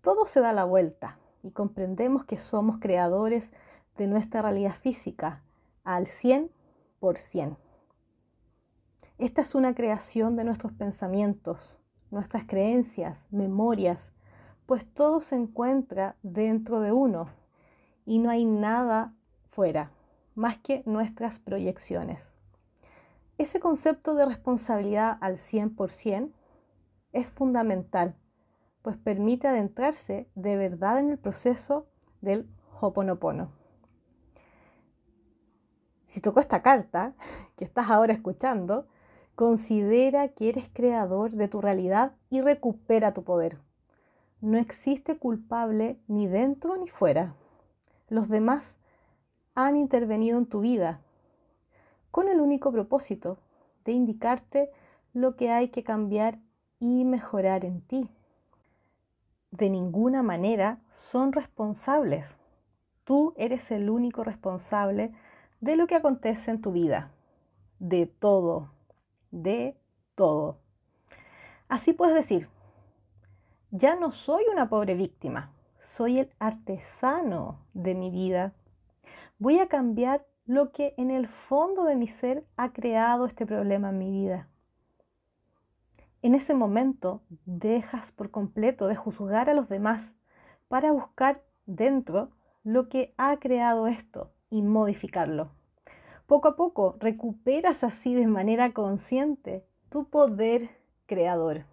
todo 0.01 0.25
se 0.25 0.39
da 0.39 0.53
la 0.53 0.63
vuelta 0.63 1.19
y 1.43 1.51
comprendemos 1.51 2.25
que 2.25 2.37
somos 2.37 2.79
creadores 2.79 3.51
de 3.97 4.07
nuestra 4.07 4.41
realidad 4.41 4.75
física 4.75 5.43
al 5.83 6.05
100%. 6.05 7.57
Esta 9.17 9.41
es 9.41 9.55
una 9.55 9.73
creación 9.73 10.35
de 10.35 10.43
nuestros 10.43 10.73
pensamientos, 10.73 11.79
nuestras 12.11 12.45
creencias, 12.45 13.25
memorias, 13.31 14.13
pues 14.65 14.85
todo 14.85 15.21
se 15.21 15.35
encuentra 15.35 16.17
dentro 16.21 16.81
de 16.81 16.91
uno 16.91 17.29
y 18.05 18.19
no 18.19 18.29
hay 18.29 18.45
nada 18.45 19.15
fuera, 19.49 19.91
más 20.37 20.57
que 20.57 20.83
nuestras 20.85 21.39
proyecciones. 21.39 22.33
Ese 23.37 23.59
concepto 23.59 24.15
de 24.15 24.25
responsabilidad 24.25 25.17
al 25.19 25.35
100% 25.37 26.31
es 27.11 27.31
fundamental 27.31 28.15
pues 28.87 28.95
permite 28.95 29.49
adentrarse 29.49 30.29
de 30.33 30.55
verdad 30.55 30.99
en 30.99 31.09
el 31.09 31.17
proceso 31.17 31.87
del 32.21 32.49
Hoponopono. 32.79 33.51
Si 36.07 36.21
tocó 36.21 36.39
esta 36.39 36.61
carta 36.61 37.13
que 37.57 37.65
estás 37.65 37.89
ahora 37.89 38.13
escuchando, 38.13 38.87
considera 39.35 40.29
que 40.29 40.47
eres 40.47 40.69
creador 40.71 41.31
de 41.31 41.49
tu 41.49 41.59
realidad 41.59 42.13
y 42.29 42.39
recupera 42.39 43.13
tu 43.13 43.25
poder. 43.25 43.59
No 44.39 44.57
existe 44.57 45.17
culpable 45.17 45.99
ni 46.07 46.27
dentro 46.27 46.77
ni 46.77 46.87
fuera. 46.87 47.35
Los 48.07 48.29
demás 48.29 48.79
han 49.57 49.75
intervenido 49.75 50.37
en 50.37 50.45
tu 50.45 50.61
vida 50.61 51.01
con 52.11 52.29
el 52.29 52.39
único 52.39 52.71
propósito 52.71 53.39
de 53.83 53.91
indicarte 53.91 54.71
lo 55.13 55.35
que 55.35 55.51
hay 55.51 55.67
que 55.69 55.83
cambiar 55.83 56.39
y 56.79 57.03
mejorar 57.03 57.65
en 57.65 57.81
ti 57.81 58.09
de 59.51 59.69
ninguna 59.69 60.23
manera 60.23 60.81
son 60.89 61.31
responsables. 61.31 62.37
Tú 63.03 63.33
eres 63.37 63.71
el 63.71 63.89
único 63.89 64.23
responsable 64.23 65.13
de 65.61 65.75
lo 65.75 65.87
que 65.87 65.95
acontece 65.95 66.51
en 66.51 66.61
tu 66.61 66.71
vida. 66.71 67.11
De 67.79 68.05
todo. 68.05 68.71
De 69.31 69.77
todo. 70.15 70.59
Así 71.69 71.93
puedes 71.93 72.15
decir, 72.15 72.49
ya 73.71 73.95
no 73.95 74.11
soy 74.11 74.43
una 74.51 74.69
pobre 74.69 74.95
víctima, 74.95 75.51
soy 75.77 76.19
el 76.19 76.33
artesano 76.39 77.59
de 77.73 77.93
mi 77.93 78.09
vida. 78.09 78.53
Voy 79.39 79.59
a 79.59 79.67
cambiar 79.67 80.25
lo 80.45 80.71
que 80.71 80.95
en 80.97 81.11
el 81.11 81.27
fondo 81.27 81.83
de 81.83 81.95
mi 81.95 82.07
ser 82.07 82.43
ha 82.55 82.73
creado 82.73 83.27
este 83.27 83.45
problema 83.45 83.89
en 83.89 83.97
mi 83.99 84.11
vida. 84.11 84.47
En 86.23 86.33
ese 86.33 86.55
momento 86.55 87.21
dejas 87.45 88.11
por 88.11 88.31
completo 88.31 88.87
de 88.87 88.95
juzgar 88.95 89.49
a 89.49 89.53
los 89.53 89.69
demás 89.69 90.15
para 90.67 90.91
buscar 90.91 91.43
dentro 91.67 92.31
lo 92.63 92.89
que 92.89 93.13
ha 93.17 93.37
creado 93.37 93.85
esto 93.85 94.31
y 94.49 94.63
modificarlo. 94.63 95.51
Poco 96.25 96.47
a 96.47 96.55
poco 96.55 96.95
recuperas 96.99 97.83
así 97.83 98.15
de 98.15 98.25
manera 98.25 98.73
consciente 98.73 99.63
tu 99.89 100.09
poder 100.09 100.69
creador. 101.05 101.65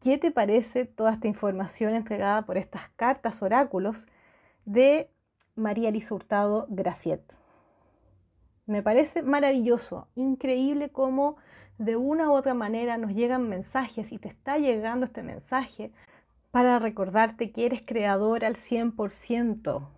¿Qué 0.00 0.18
te 0.18 0.30
parece 0.30 0.84
toda 0.84 1.12
esta 1.12 1.26
información 1.26 1.94
entregada 1.94 2.42
por 2.42 2.58
estas 2.58 2.90
cartas 2.90 3.42
oráculos 3.42 4.06
de 4.66 5.10
María 5.56 5.90
Elisa 5.90 6.14
Hurtado 6.14 6.66
Graciet? 6.68 7.22
Me 8.66 8.82
parece 8.82 9.22
maravilloso, 9.22 10.08
increíble 10.16 10.90
cómo 10.90 11.36
de 11.78 11.96
una 11.96 12.30
u 12.30 12.32
otra 12.32 12.54
manera 12.54 12.98
nos 12.98 13.12
llegan 13.12 13.48
mensajes 13.48 14.10
y 14.10 14.18
te 14.18 14.28
está 14.28 14.58
llegando 14.58 15.04
este 15.04 15.22
mensaje 15.22 15.92
para 16.50 16.78
recordarte 16.78 17.52
que 17.52 17.66
eres 17.66 17.82
creador 17.82 18.44
al 18.44 18.54
100%, 18.54 19.88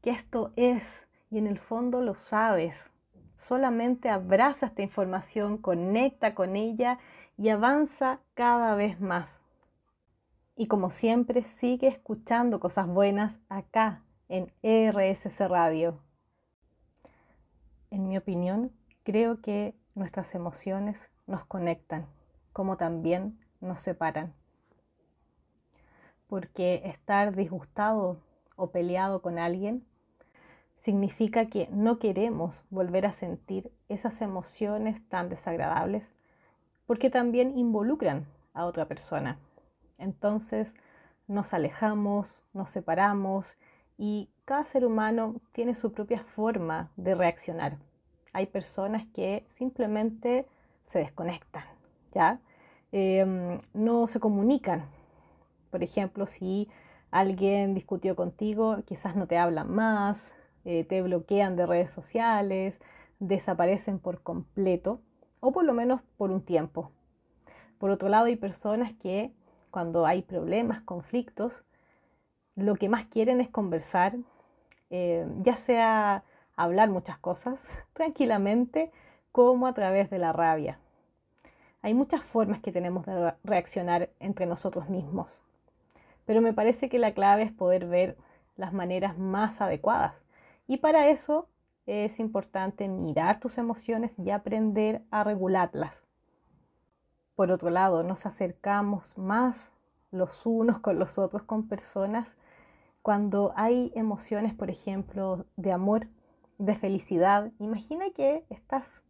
que 0.00 0.10
esto 0.10 0.52
es 0.56 1.08
y 1.30 1.38
en 1.38 1.46
el 1.46 1.58
fondo 1.58 2.00
lo 2.00 2.14
sabes. 2.14 2.92
Solamente 3.36 4.08
abraza 4.08 4.66
esta 4.66 4.82
información, 4.82 5.58
conecta 5.58 6.34
con 6.34 6.54
ella 6.56 6.98
y 7.36 7.48
avanza 7.48 8.20
cada 8.34 8.74
vez 8.74 9.00
más. 9.00 9.42
Y 10.56 10.68
como 10.68 10.90
siempre, 10.90 11.42
sigue 11.42 11.88
escuchando 11.88 12.60
cosas 12.60 12.86
buenas 12.86 13.40
acá 13.48 14.02
en 14.32 14.50
RSC 14.62 15.46
Radio. 15.46 16.00
En 17.90 18.08
mi 18.08 18.16
opinión, 18.16 18.72
creo 19.02 19.42
que 19.42 19.74
nuestras 19.94 20.34
emociones 20.34 21.10
nos 21.26 21.44
conectan, 21.44 22.06
como 22.54 22.78
también 22.78 23.38
nos 23.60 23.82
separan. 23.82 24.32
Porque 26.28 26.80
estar 26.86 27.36
disgustado 27.36 28.22
o 28.56 28.70
peleado 28.70 29.20
con 29.20 29.38
alguien 29.38 29.86
significa 30.76 31.50
que 31.50 31.68
no 31.70 31.98
queremos 31.98 32.64
volver 32.70 33.04
a 33.04 33.12
sentir 33.12 33.70
esas 33.90 34.22
emociones 34.22 35.06
tan 35.10 35.28
desagradables 35.28 36.14
porque 36.86 37.10
también 37.10 37.58
involucran 37.58 38.26
a 38.54 38.64
otra 38.64 38.88
persona. 38.88 39.38
Entonces 39.98 40.74
nos 41.26 41.52
alejamos, 41.52 42.44
nos 42.54 42.70
separamos 42.70 43.58
y 44.02 44.28
cada 44.44 44.64
ser 44.64 44.84
humano 44.84 45.40
tiene 45.52 45.76
su 45.76 45.92
propia 45.92 46.24
forma 46.24 46.90
de 46.96 47.14
reaccionar. 47.14 47.78
Hay 48.32 48.46
personas 48.46 49.06
que 49.14 49.44
simplemente 49.46 50.48
se 50.82 50.98
desconectan, 50.98 51.62
¿ya? 52.10 52.40
Em, 52.90 53.60
no 53.72 54.08
se 54.08 54.18
comunican. 54.18 54.86
Por 55.70 55.84
ejemplo, 55.84 56.26
si 56.26 56.68
alguien 57.12 57.74
discutió 57.74 58.16
contigo, 58.16 58.78
quizás 58.84 59.14
no 59.14 59.28
te 59.28 59.38
hablan 59.38 59.70
más, 59.70 60.34
eh, 60.64 60.82
te 60.82 61.00
bloquean 61.00 61.54
de 61.54 61.66
redes 61.66 61.92
sociales, 61.92 62.80
desaparecen 63.20 64.00
por 64.00 64.20
completo 64.24 65.00
o 65.38 65.52
por 65.52 65.64
lo 65.64 65.74
menos 65.74 66.00
por 66.16 66.32
un 66.32 66.44
tiempo. 66.44 66.90
Por 67.78 67.90
otro 67.92 68.08
lado, 68.08 68.26
hay 68.26 68.36
personas 68.36 68.94
que 68.94 69.32
cuando 69.70 70.06
hay 70.06 70.22
problemas, 70.22 70.80
conflictos, 70.80 71.64
lo 72.56 72.74
que 72.76 72.88
más 72.88 73.06
quieren 73.06 73.40
es 73.40 73.48
conversar, 73.48 74.16
eh, 74.90 75.26
ya 75.40 75.56
sea 75.56 76.24
hablar 76.56 76.90
muchas 76.90 77.18
cosas 77.18 77.68
tranquilamente 77.92 78.92
como 79.32 79.66
a 79.66 79.74
través 79.74 80.10
de 80.10 80.18
la 80.18 80.32
rabia. 80.32 80.78
Hay 81.80 81.94
muchas 81.94 82.22
formas 82.22 82.60
que 82.60 82.70
tenemos 82.70 83.06
de 83.06 83.34
reaccionar 83.42 84.10
entre 84.20 84.46
nosotros 84.46 84.88
mismos, 84.88 85.42
pero 86.26 86.40
me 86.40 86.52
parece 86.52 86.88
que 86.88 86.98
la 86.98 87.14
clave 87.14 87.42
es 87.42 87.52
poder 87.52 87.86
ver 87.86 88.16
las 88.56 88.72
maneras 88.72 89.18
más 89.18 89.60
adecuadas 89.60 90.22
y 90.68 90.76
para 90.76 91.08
eso 91.08 91.48
es 91.86 92.20
importante 92.20 92.86
mirar 92.86 93.40
tus 93.40 93.58
emociones 93.58 94.16
y 94.18 94.30
aprender 94.30 95.02
a 95.10 95.24
regularlas. 95.24 96.04
Por 97.34 97.50
otro 97.50 97.70
lado, 97.70 98.04
nos 98.04 98.26
acercamos 98.26 99.18
más 99.18 99.72
los 100.12 100.46
unos 100.46 100.78
con 100.78 100.98
los 100.98 101.18
otros, 101.18 101.42
con 101.42 101.66
personas, 101.66 102.36
cuando 103.02 103.52
hay 103.56 103.92
emociones, 103.94 104.54
por 104.54 104.70
ejemplo, 104.70 105.46
de 105.56 105.72
amor, 105.72 106.08
de 106.58 106.74
felicidad. 106.74 107.52
Imagina 107.58 108.06
que 108.14 108.46
estás 108.48 109.04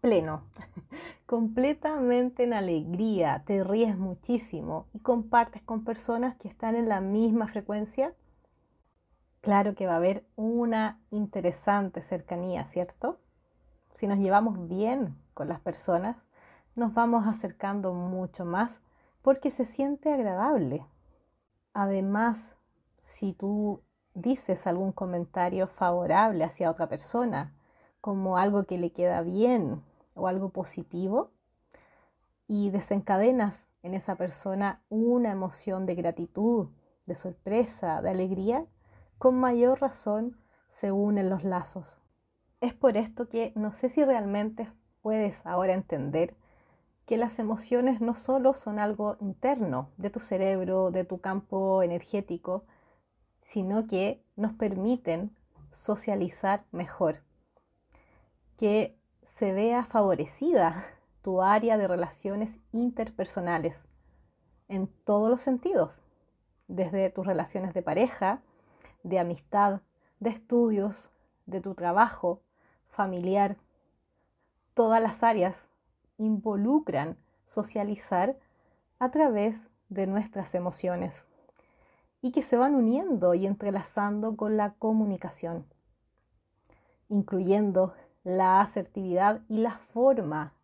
pleno, 0.00 0.44
completamente 1.26 2.44
en 2.44 2.54
alegría, 2.54 3.44
te 3.46 3.62
ríes 3.62 3.96
muchísimo 3.96 4.86
y 4.92 4.98
compartes 4.98 5.62
con 5.62 5.84
personas 5.84 6.36
que 6.36 6.48
están 6.48 6.74
en 6.74 6.88
la 6.88 7.00
misma 7.00 7.46
frecuencia 7.46 8.14
Claro 9.42 9.74
que 9.74 9.88
va 9.88 9.94
a 9.94 9.96
haber 9.96 10.24
una 10.36 11.00
interesante 11.10 12.00
cercanía, 12.00 12.64
¿cierto? 12.64 13.18
Si 13.92 14.06
nos 14.06 14.20
llevamos 14.20 14.68
bien 14.68 15.18
con 15.34 15.48
las 15.48 15.58
personas, 15.58 16.28
nos 16.76 16.94
vamos 16.94 17.26
acercando 17.26 17.92
mucho 17.92 18.44
más 18.44 18.82
porque 19.20 19.50
se 19.50 19.66
siente 19.66 20.12
agradable. 20.12 20.86
Además, 21.74 22.56
si 23.02 23.32
tú 23.32 23.82
dices 24.14 24.68
algún 24.68 24.92
comentario 24.92 25.66
favorable 25.66 26.44
hacia 26.44 26.70
otra 26.70 26.88
persona, 26.88 27.52
como 28.00 28.36
algo 28.36 28.62
que 28.62 28.78
le 28.78 28.92
queda 28.92 29.22
bien 29.22 29.82
o 30.14 30.28
algo 30.28 30.50
positivo, 30.50 31.32
y 32.46 32.70
desencadenas 32.70 33.66
en 33.82 33.94
esa 33.94 34.14
persona 34.14 34.84
una 34.88 35.32
emoción 35.32 35.84
de 35.84 35.96
gratitud, 35.96 36.68
de 37.06 37.16
sorpresa, 37.16 38.00
de 38.02 38.10
alegría, 38.10 38.66
con 39.18 39.34
mayor 39.34 39.80
razón 39.80 40.38
se 40.68 40.92
unen 40.92 41.28
los 41.28 41.42
lazos. 41.42 41.98
Es 42.60 42.72
por 42.72 42.96
esto 42.96 43.28
que 43.28 43.52
no 43.56 43.72
sé 43.72 43.88
si 43.88 44.04
realmente 44.04 44.72
puedes 45.00 45.44
ahora 45.44 45.72
entender 45.72 46.36
que 47.04 47.16
las 47.16 47.40
emociones 47.40 48.00
no 48.00 48.14
solo 48.14 48.54
son 48.54 48.78
algo 48.78 49.16
interno 49.20 49.90
de 49.96 50.10
tu 50.10 50.20
cerebro, 50.20 50.92
de 50.92 51.04
tu 51.04 51.20
campo 51.20 51.82
energético, 51.82 52.64
sino 53.42 53.86
que 53.86 54.24
nos 54.36 54.54
permiten 54.54 55.36
socializar 55.70 56.64
mejor, 56.70 57.22
que 58.56 58.96
se 59.22 59.52
vea 59.52 59.84
favorecida 59.84 60.84
tu 61.22 61.42
área 61.42 61.76
de 61.76 61.88
relaciones 61.88 62.60
interpersonales 62.72 63.88
en 64.68 64.86
todos 64.86 65.28
los 65.28 65.40
sentidos, 65.40 66.02
desde 66.68 67.10
tus 67.10 67.26
relaciones 67.26 67.74
de 67.74 67.82
pareja, 67.82 68.42
de 69.02 69.18
amistad, 69.18 69.82
de 70.20 70.30
estudios, 70.30 71.10
de 71.46 71.60
tu 71.60 71.74
trabajo, 71.74 72.40
familiar. 72.86 73.56
Todas 74.74 75.02
las 75.02 75.22
áreas 75.22 75.68
involucran 76.16 77.18
socializar 77.44 78.38
a 78.98 79.10
través 79.10 79.66
de 79.88 80.06
nuestras 80.06 80.54
emociones 80.54 81.26
y 82.22 82.30
que 82.30 82.40
se 82.40 82.56
van 82.56 82.76
uniendo 82.76 83.34
y 83.34 83.46
entrelazando 83.46 84.36
con 84.36 84.56
la 84.56 84.74
comunicación, 84.74 85.66
incluyendo 87.08 87.94
la 88.24 88.60
asertividad 88.60 89.42
y 89.48 89.58
la 89.58 89.72
forma 89.72 90.54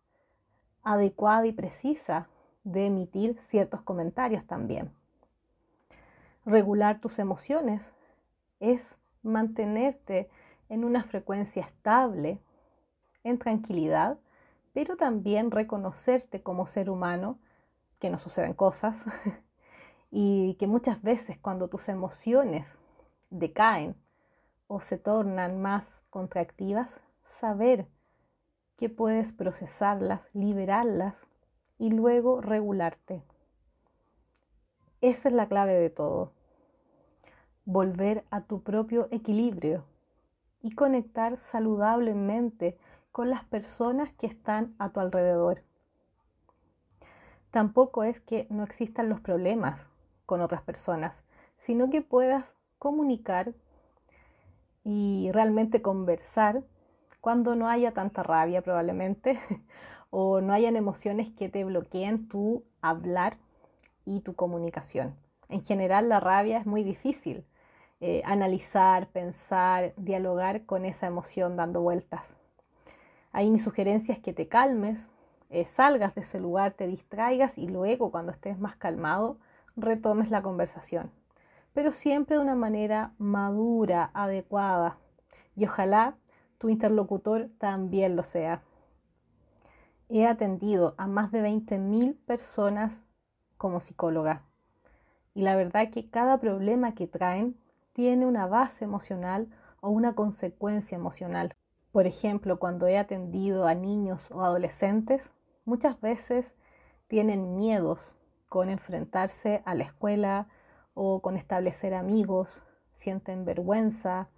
adecuada 0.83 1.45
y 1.45 1.51
precisa 1.51 2.29
de 2.63 2.85
emitir 2.85 3.37
ciertos 3.37 3.81
comentarios 3.81 4.45
también. 4.45 4.91
Regular 6.45 7.01
tus 7.01 7.19
emociones 7.19 7.93
es 8.61 8.97
mantenerte 9.21 10.29
en 10.69 10.85
una 10.85 11.03
frecuencia 11.03 11.63
estable, 11.63 12.39
en 13.23 13.37
tranquilidad, 13.37 14.17
pero 14.73 14.95
también 14.95 15.51
reconocerte 15.51 16.41
como 16.41 16.65
ser 16.65 16.89
humano, 16.89 17.37
que 17.99 18.09
nos 18.09 18.21
suceden 18.21 18.53
cosas, 18.53 19.07
y 20.11 20.55
que 20.55 20.67
muchas 20.67 21.01
veces 21.01 21.37
cuando 21.37 21.67
tus 21.67 21.89
emociones 21.89 22.77
decaen 23.29 23.95
o 24.67 24.81
se 24.81 24.97
tornan 24.97 25.61
más 25.61 26.03
contractivas, 26.09 27.01
saber 27.23 27.87
que 28.77 28.89
puedes 28.89 29.33
procesarlas, 29.33 30.29
liberarlas 30.33 31.27
y 31.77 31.89
luego 31.89 32.41
regularte. 32.41 33.23
Esa 35.01 35.29
es 35.29 35.35
la 35.35 35.47
clave 35.47 35.73
de 35.73 35.89
todo 35.89 36.33
volver 37.71 38.25
a 38.31 38.41
tu 38.41 38.63
propio 38.63 39.07
equilibrio 39.11 39.85
y 40.63 40.71
conectar 40.71 41.37
saludablemente 41.37 42.79
con 43.11 43.29
las 43.29 43.43
personas 43.43 44.11
que 44.13 44.25
están 44.25 44.73
a 44.79 44.89
tu 44.89 44.99
alrededor. 44.99 45.61
Tampoco 47.51 48.03
es 48.03 48.19
que 48.21 48.47
no 48.49 48.63
existan 48.63 49.07
los 49.07 49.21
problemas 49.21 49.87
con 50.29 50.41
otras 50.41 50.61
personas, 50.61 51.23
sino 51.57 51.89
que 51.89 52.03
puedas 52.03 52.55
comunicar 52.77 53.55
y 54.83 55.31
realmente 55.33 55.81
conversar 55.81 56.61
cuando 57.19 57.55
no 57.55 57.67
haya 57.67 57.93
tanta 57.93 58.21
rabia 58.21 58.61
probablemente 58.61 59.39
o 60.11 60.39
no 60.39 60.53
hayan 60.53 60.75
emociones 60.75 61.31
que 61.31 61.49
te 61.49 61.63
bloqueen 61.63 62.27
tu 62.27 62.63
hablar 62.79 63.39
y 64.05 64.19
tu 64.19 64.35
comunicación. 64.35 65.15
En 65.47 65.65
general 65.65 66.09
la 66.09 66.19
rabia 66.19 66.59
es 66.59 66.67
muy 66.67 66.83
difícil 66.83 67.43
eh, 67.99 68.21
analizar, 68.23 69.07
pensar, 69.07 69.95
dialogar 69.97 70.67
con 70.67 70.85
esa 70.85 71.07
emoción 71.07 71.57
dando 71.57 71.81
vueltas. 71.81 72.37
Ahí 73.31 73.49
mi 73.49 73.57
sugerencia 73.57 74.13
es 74.13 74.19
que 74.19 74.33
te 74.33 74.47
calmes, 74.47 75.11
eh, 75.49 75.65
salgas 75.65 76.13
de 76.13 76.21
ese 76.21 76.39
lugar, 76.39 76.73
te 76.73 76.85
distraigas 76.85 77.57
y 77.57 77.67
luego 77.67 78.11
cuando 78.11 78.31
estés 78.31 78.59
más 78.59 78.75
calmado 78.75 79.39
retomes 79.75 80.29
la 80.29 80.41
conversación. 80.41 81.11
Pero 81.73 81.91
siempre 81.91 82.35
de 82.35 82.41
una 82.41 82.55
manera 82.55 83.13
madura, 83.17 84.11
adecuada. 84.13 84.97
Y 85.55 85.65
ojalá 85.65 86.17
tu 86.57 86.69
interlocutor 86.69 87.49
también 87.57 88.15
lo 88.15 88.23
sea. 88.23 88.61
He 90.09 90.25
atendido 90.25 90.95
a 90.97 91.07
más 91.07 91.31
de 91.31 91.41
20.000 91.41 92.17
personas 92.25 93.05
como 93.57 93.79
psicóloga. 93.79 94.43
Y 95.33 95.43
la 95.43 95.55
verdad 95.55 95.89
que 95.89 96.09
cada 96.09 96.39
problema 96.39 96.95
que 96.95 97.07
traen 97.07 97.57
tiene 97.93 98.25
una 98.25 98.47
base 98.47 98.85
emocional 98.85 99.49
o 99.81 99.89
una 99.89 100.15
consecuencia 100.15 100.97
emocional. 100.97 101.55
Por 101.91 102.07
ejemplo, 102.07 102.59
cuando 102.59 102.87
he 102.87 102.97
atendido 102.97 103.67
a 103.67 103.75
niños 103.75 104.31
o 104.31 104.43
adolescentes, 104.43 105.33
muchas 105.65 105.99
veces 106.01 106.55
tienen 107.07 107.55
miedos 107.55 108.15
con 108.49 108.69
enfrentarse 108.69 109.61
a 109.65 109.75
la 109.75 109.83
escuela 109.83 110.47
o 110.95 111.21
con 111.21 111.37
establecer 111.37 111.93
amigos, 111.93 112.63
sienten 112.91 113.45
vergüenza 113.45 114.29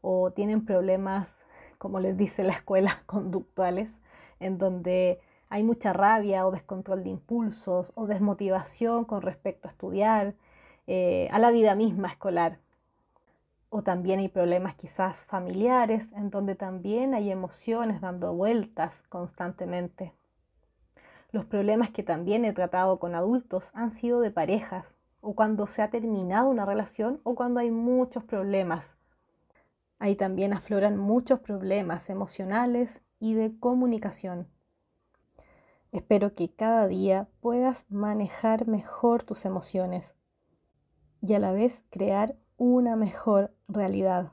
o 0.00 0.30
tienen 0.30 0.64
problemas, 0.64 1.38
como 1.78 1.98
les 1.98 2.16
dice 2.16 2.44
la 2.44 2.52
escuela, 2.52 3.02
conductuales, 3.06 3.90
en 4.38 4.58
donde 4.58 5.20
hay 5.48 5.62
mucha 5.62 5.92
rabia 5.92 6.46
o 6.46 6.50
descontrol 6.50 7.02
de 7.02 7.10
impulsos 7.10 7.92
o 7.94 8.06
desmotivación 8.06 9.04
con 9.04 9.22
respecto 9.22 9.66
a 9.66 9.70
estudiar, 9.70 10.34
eh, 10.86 11.28
a 11.32 11.38
la 11.38 11.50
vida 11.50 11.74
misma 11.74 12.08
escolar. 12.08 12.58
O 13.70 13.82
también 13.82 14.20
hay 14.20 14.28
problemas 14.28 14.74
quizás 14.74 15.24
familiares, 15.24 16.12
en 16.12 16.30
donde 16.30 16.54
también 16.54 17.14
hay 17.14 17.30
emociones 17.30 18.00
dando 18.00 18.34
vueltas 18.34 19.02
constantemente. 19.08 20.12
Los 21.34 21.46
problemas 21.46 21.90
que 21.90 22.04
también 22.04 22.44
he 22.44 22.52
tratado 22.52 23.00
con 23.00 23.16
adultos 23.16 23.72
han 23.74 23.90
sido 23.90 24.20
de 24.20 24.30
parejas, 24.30 24.94
o 25.20 25.34
cuando 25.34 25.66
se 25.66 25.82
ha 25.82 25.90
terminado 25.90 26.48
una 26.48 26.64
relación, 26.64 27.20
o 27.24 27.34
cuando 27.34 27.58
hay 27.58 27.72
muchos 27.72 28.22
problemas. 28.22 28.96
Ahí 29.98 30.14
también 30.14 30.52
afloran 30.52 30.96
muchos 30.96 31.40
problemas 31.40 32.08
emocionales 32.08 33.02
y 33.18 33.34
de 33.34 33.58
comunicación. 33.58 34.46
Espero 35.90 36.32
que 36.34 36.54
cada 36.54 36.86
día 36.86 37.26
puedas 37.40 37.84
manejar 37.90 38.68
mejor 38.68 39.24
tus 39.24 39.44
emociones 39.44 40.14
y 41.20 41.34
a 41.34 41.40
la 41.40 41.50
vez 41.50 41.82
crear 41.90 42.36
una 42.58 42.94
mejor 42.94 43.52
realidad. 43.66 44.30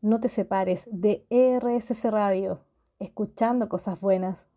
No 0.00 0.20
te 0.20 0.30
separes 0.30 0.88
de 0.90 1.26
RSC 1.28 2.10
Radio, 2.10 2.64
escuchando 2.98 3.68
cosas 3.68 4.00
buenas. 4.00 4.48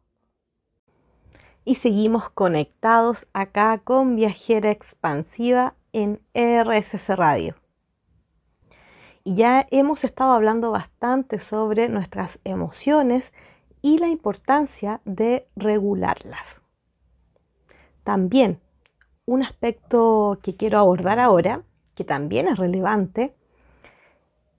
Y 1.69 1.75
seguimos 1.75 2.31
conectados 2.31 3.27
acá 3.31 3.77
con 3.83 4.15
Viajera 4.15 4.71
Expansiva 4.71 5.75
en 5.93 6.19
RSC 6.33 7.09
Radio. 7.09 7.57
Y 9.23 9.35
ya 9.35 9.67
hemos 9.69 10.03
estado 10.03 10.31
hablando 10.31 10.71
bastante 10.71 11.37
sobre 11.37 11.87
nuestras 11.87 12.39
emociones 12.43 13.33
y 13.83 13.99
la 13.99 14.07
importancia 14.07 14.99
de 15.05 15.47
regularlas. 15.55 16.63
También 18.03 18.59
un 19.25 19.43
aspecto 19.43 20.39
que 20.41 20.55
quiero 20.55 20.79
abordar 20.79 21.19
ahora, 21.19 21.61
que 21.93 22.03
también 22.03 22.47
es 22.47 22.57
relevante, 22.57 23.35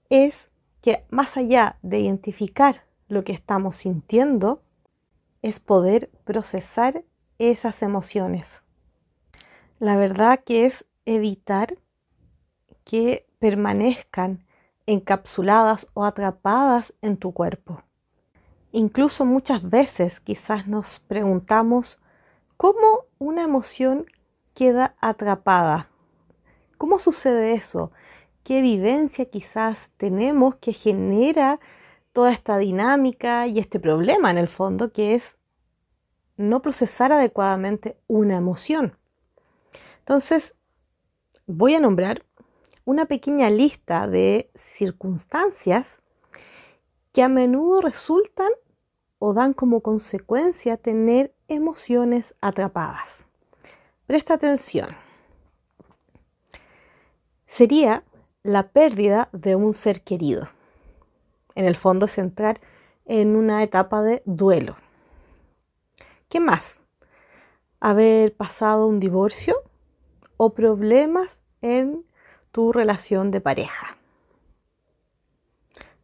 es 0.09 0.49
que 0.79 1.03
más 1.09 1.35
allá 1.35 1.77
de 1.81 1.99
identificar 1.99 2.85
lo 3.09 3.25
que 3.25 3.33
estamos 3.33 3.75
sintiendo, 3.75 4.63
es 5.41 5.59
poder 5.59 6.09
procesar 6.23 7.03
esas 7.39 7.81
emociones. 7.81 8.63
La 9.79 9.95
verdad 9.95 10.41
que 10.45 10.65
es 10.65 10.85
evitar 11.05 11.77
que 12.83 13.25
permanezcan 13.39 14.45
encapsuladas 14.85 15.87
o 15.93 16.05
atrapadas 16.05 16.93
en 17.01 17.17
tu 17.17 17.31
cuerpo. 17.31 17.81
Incluso 18.71 19.25
muchas 19.25 19.67
veces 19.67 20.19
quizás 20.19 20.67
nos 20.67 20.99
preguntamos 20.99 21.99
cómo 22.57 23.05
una 23.19 23.43
emoción 23.43 24.05
queda 24.53 24.95
atrapada. 25.01 25.89
¿Cómo 26.77 26.99
sucede 26.99 27.53
eso? 27.53 27.91
¿Qué 28.43 28.61
vivencia 28.61 29.25
quizás 29.25 29.89
tenemos 29.97 30.55
que 30.55 30.73
genera 30.73 31.59
toda 32.13 32.31
esta 32.31 32.57
dinámica 32.57 33.47
y 33.47 33.59
este 33.59 33.79
problema 33.79 34.31
en 34.31 34.37
el 34.37 34.47
fondo 34.47 34.91
que 34.91 35.15
es 35.15 35.37
no 36.37 36.61
procesar 36.61 37.13
adecuadamente 37.13 37.97
una 38.07 38.37
emoción? 38.37 38.97
Entonces, 39.99 40.55
voy 41.45 41.75
a 41.75 41.79
nombrar 41.79 42.23
una 42.85 43.05
pequeña 43.05 43.49
lista 43.49 44.07
de 44.07 44.49
circunstancias 44.55 46.01
que 47.11 47.23
a 47.23 47.29
menudo 47.29 47.81
resultan 47.81 48.49
o 49.19 49.33
dan 49.33 49.53
como 49.53 49.81
consecuencia 49.81 50.77
tener 50.77 51.33
emociones 51.47 52.33
atrapadas. 52.41 53.25
Presta 54.07 54.33
atención. 54.33 54.95
Sería 57.45 58.03
la 58.43 58.69
pérdida 58.69 59.29
de 59.31 59.55
un 59.55 59.73
ser 59.73 60.01
querido. 60.01 60.49
En 61.55 61.65
el 61.65 61.75
fondo 61.75 62.05
es 62.05 62.17
entrar 62.17 62.59
en 63.05 63.35
una 63.35 63.63
etapa 63.63 64.01
de 64.01 64.21
duelo. 64.25 64.77
¿Qué 66.29 66.39
más? 66.39 66.79
Haber 67.79 68.33
pasado 68.35 68.87
un 68.87 68.99
divorcio 68.99 69.55
o 70.37 70.53
problemas 70.53 71.41
en 71.61 72.05
tu 72.51 72.71
relación 72.71 73.31
de 73.31 73.41
pareja. 73.41 73.97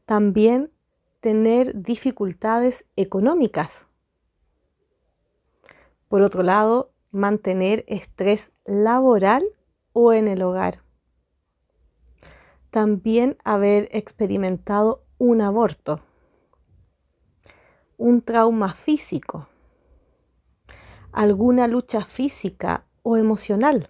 También 0.05 0.71
tener 1.19 1.81
dificultades 1.81 2.85
económicas. 2.95 3.85
Por 6.07 6.21
otro 6.21 6.43
lado, 6.43 6.91
mantener 7.11 7.83
estrés 7.87 8.51
laboral 8.65 9.45
o 9.93 10.13
en 10.13 10.27
el 10.27 10.41
hogar. 10.41 10.79
También 12.69 13.37
haber 13.43 13.89
experimentado 13.91 15.03
un 15.19 15.41
aborto, 15.41 15.99
un 17.97 18.21
trauma 18.21 18.73
físico, 18.75 19.47
alguna 21.11 21.67
lucha 21.67 22.05
física 22.05 22.83
o 23.01 23.17
emocional. 23.17 23.89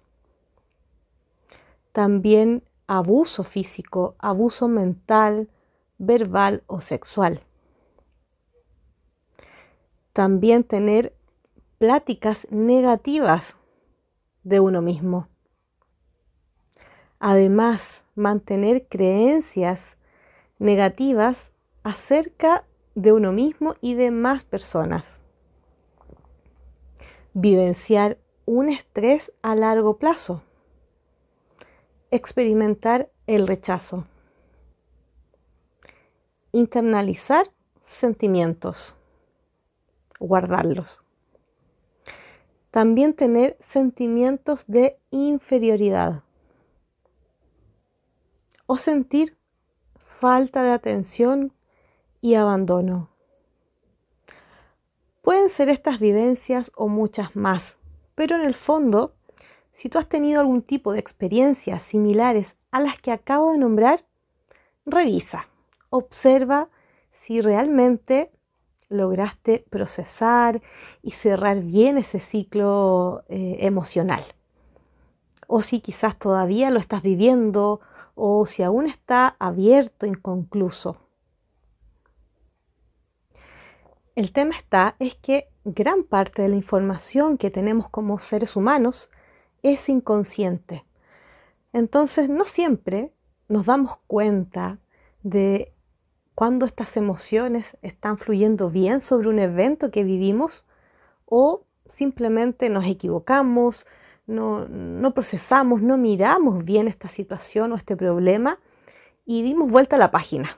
También 1.92 2.63
abuso 2.88 3.44
físico, 3.44 4.16
abuso 4.20 4.70
mental, 4.70 5.50
verbal 5.98 6.63
o 6.68 6.80
sexual. 6.80 7.42
También 10.13 10.63
tener 10.63 11.13
pláticas 11.78 12.48
negativas 12.50 13.58
de 14.44 14.62
uno 14.62 14.82
mismo. 14.82 15.28
Además, 17.20 18.04
mantener 18.16 18.88
creencias 18.88 19.97
negativas 20.60 21.52
acerca 21.84 22.65
de 22.96 23.12
uno 23.13 23.32
mismo 23.32 23.76
y 23.82 23.96
de 23.96 24.12
más 24.12 24.43
personas. 24.43 25.20
Vivenciar 27.34 28.17
un 28.46 28.70
estrés 28.70 29.32
a 29.41 29.56
largo 29.56 29.98
plazo. 29.98 30.41
Experimentar 32.12 33.10
el 33.28 33.48
rechazo 33.48 34.06
internalizar 36.58 37.52
sentimientos, 37.82 38.96
guardarlos. 40.20 41.02
También 42.72 43.13
tener 43.13 43.58
sentimientos 43.60 44.65
de 44.67 44.98
inferioridad 45.12 46.24
o 48.65 48.78
sentir 48.78 49.37
falta 50.19 50.63
de 50.63 50.71
atención 50.71 51.53
y 52.21 52.36
abandono. 52.36 53.10
Pueden 55.21 55.49
ser 55.49 55.69
estas 55.69 55.99
vivencias 55.99 56.71
o 56.75 56.88
muchas 56.88 57.36
más, 57.36 57.77
pero 58.15 58.36
en 58.36 58.41
el 58.41 58.56
fondo, 58.56 59.13
si 59.73 59.89
tú 59.89 59.99
has 59.99 60.08
tenido 60.08 60.39
algún 60.39 60.62
tipo 60.62 60.93
de 60.93 60.99
experiencias 60.99 61.84
similares 61.84 62.56
a 62.71 62.80
las 62.80 62.99
que 62.99 63.12
acabo 63.12 63.51
de 63.51 63.58
nombrar, 63.58 64.06
revisa 64.86 65.47
observa 65.89 66.69
si 67.12 67.41
realmente 67.41 68.32
lograste 68.89 69.65
procesar 69.69 70.62
y 71.01 71.12
cerrar 71.12 71.62
bien 71.62 71.97
ese 71.97 72.19
ciclo 72.19 73.23
eh, 73.27 73.58
emocional. 73.62 74.23
O 75.47 75.62
si 75.62 75.80
quizás 75.80 76.18
todavía 76.18 76.70
lo 76.72 76.80
estás 76.80 77.01
viviendo 77.03 77.82
o 78.18 78.47
si 78.47 78.63
aún 78.63 78.88
está 78.88 79.36
abierto, 79.39 80.07
inconcluso. 80.07 80.97
El 84.15 84.32
tema 84.32 84.57
está 84.57 84.95
es 84.97 85.13
que 85.15 85.47
gran 85.63 86.03
parte 86.03 86.41
de 86.41 86.49
la 86.49 86.55
información 86.55 87.38
que 87.38 87.51
tenemos 87.51 87.89
como 87.89 88.18
seres 88.20 88.55
humanos 88.55 89.11
es 89.61 89.88
inconsciente. 89.88 90.84
Entonces 91.74 92.28
no 92.28 92.45
siempre 92.45 93.13
nos 93.47 93.68
damos 93.68 93.97
cuenta 94.07 94.80
de 95.22 95.72
cuando 96.34 96.65
estas 96.65 96.97
emociones 96.97 97.78
están 97.84 98.18
fluyendo 98.18 98.72
bien 98.72 99.01
sobre 99.01 99.30
un 99.30 99.38
evento 99.38 99.91
que 99.91 100.03
vivimos 100.03 100.65
o 101.26 101.65
simplemente 101.88 102.70
nos 102.70 102.88
equivocamos, 102.88 103.86
no, 104.28 105.11
procesamos, 105.13 105.82
no 105.82 105.97
miramos 105.97 106.63
bien 106.63 106.88
esta 106.88 107.07
situación 107.07 107.71
o 107.71 107.75
este 107.75 107.95
problema 107.95 108.59
y 109.25 109.41
dimos 109.41 109.71
vuelta 109.71 109.95
a 109.95 109.99
la 109.99 110.11
página. 110.11 110.57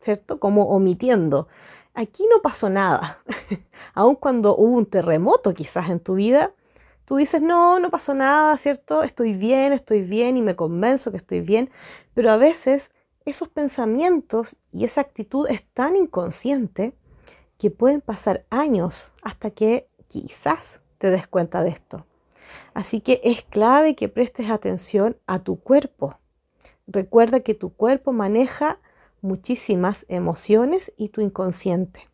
¿cierto? 0.00 0.38
Como 0.40 0.68
omitiendo. 0.68 1.48
Aquí 1.94 2.24
no 2.30 2.40
pasó 2.42 2.70
nada. 2.70 3.18
Aun 3.94 4.14
cuando 4.14 4.56
hubo 4.56 4.76
un 4.76 4.86
terremoto 4.86 5.54
quizás 5.54 5.90
en 5.90 6.00
tu 6.00 6.14
vida, 6.14 6.52
tú 7.04 7.16
dices, 7.16 7.42
no, 7.42 7.80
no 7.80 7.90
pasó 7.90 8.14
nada, 8.14 8.56
¿cierto? 8.58 9.02
Estoy 9.02 9.34
bien, 9.34 9.72
estoy 9.72 10.02
bien 10.02 10.36
y 10.36 10.42
me 10.42 10.56
convenzo 10.56 11.10
que 11.10 11.16
estoy 11.16 11.40
bien. 11.40 11.70
Pero 12.14 12.30
a 12.30 12.36
veces 12.36 12.90
esos 13.24 13.48
pensamientos 13.48 14.56
y 14.72 14.84
esa 14.84 15.00
actitud 15.00 15.48
es 15.48 15.64
tan 15.72 15.96
inconsciente 15.96 16.94
que 17.58 17.70
pueden 17.70 18.00
pasar 18.00 18.44
años 18.50 19.12
hasta 19.22 19.50
que 19.50 19.88
quizás 20.06 20.80
te 20.98 21.10
des 21.10 21.26
cuenta 21.26 21.62
de 21.62 21.70
esto. 21.70 22.06
Así 22.78 23.00
que 23.00 23.20
es 23.24 23.42
clave 23.42 23.96
que 23.96 24.08
prestes 24.08 24.50
atención 24.50 25.16
a 25.26 25.40
tu 25.40 25.58
cuerpo. 25.58 26.14
Recuerda 26.86 27.40
que 27.40 27.54
tu 27.54 27.70
cuerpo 27.70 28.12
maneja 28.12 28.78
muchísimas 29.20 30.06
emociones 30.08 30.92
y 30.96 31.08
tu 31.08 31.20
inconsciente. 31.20 32.08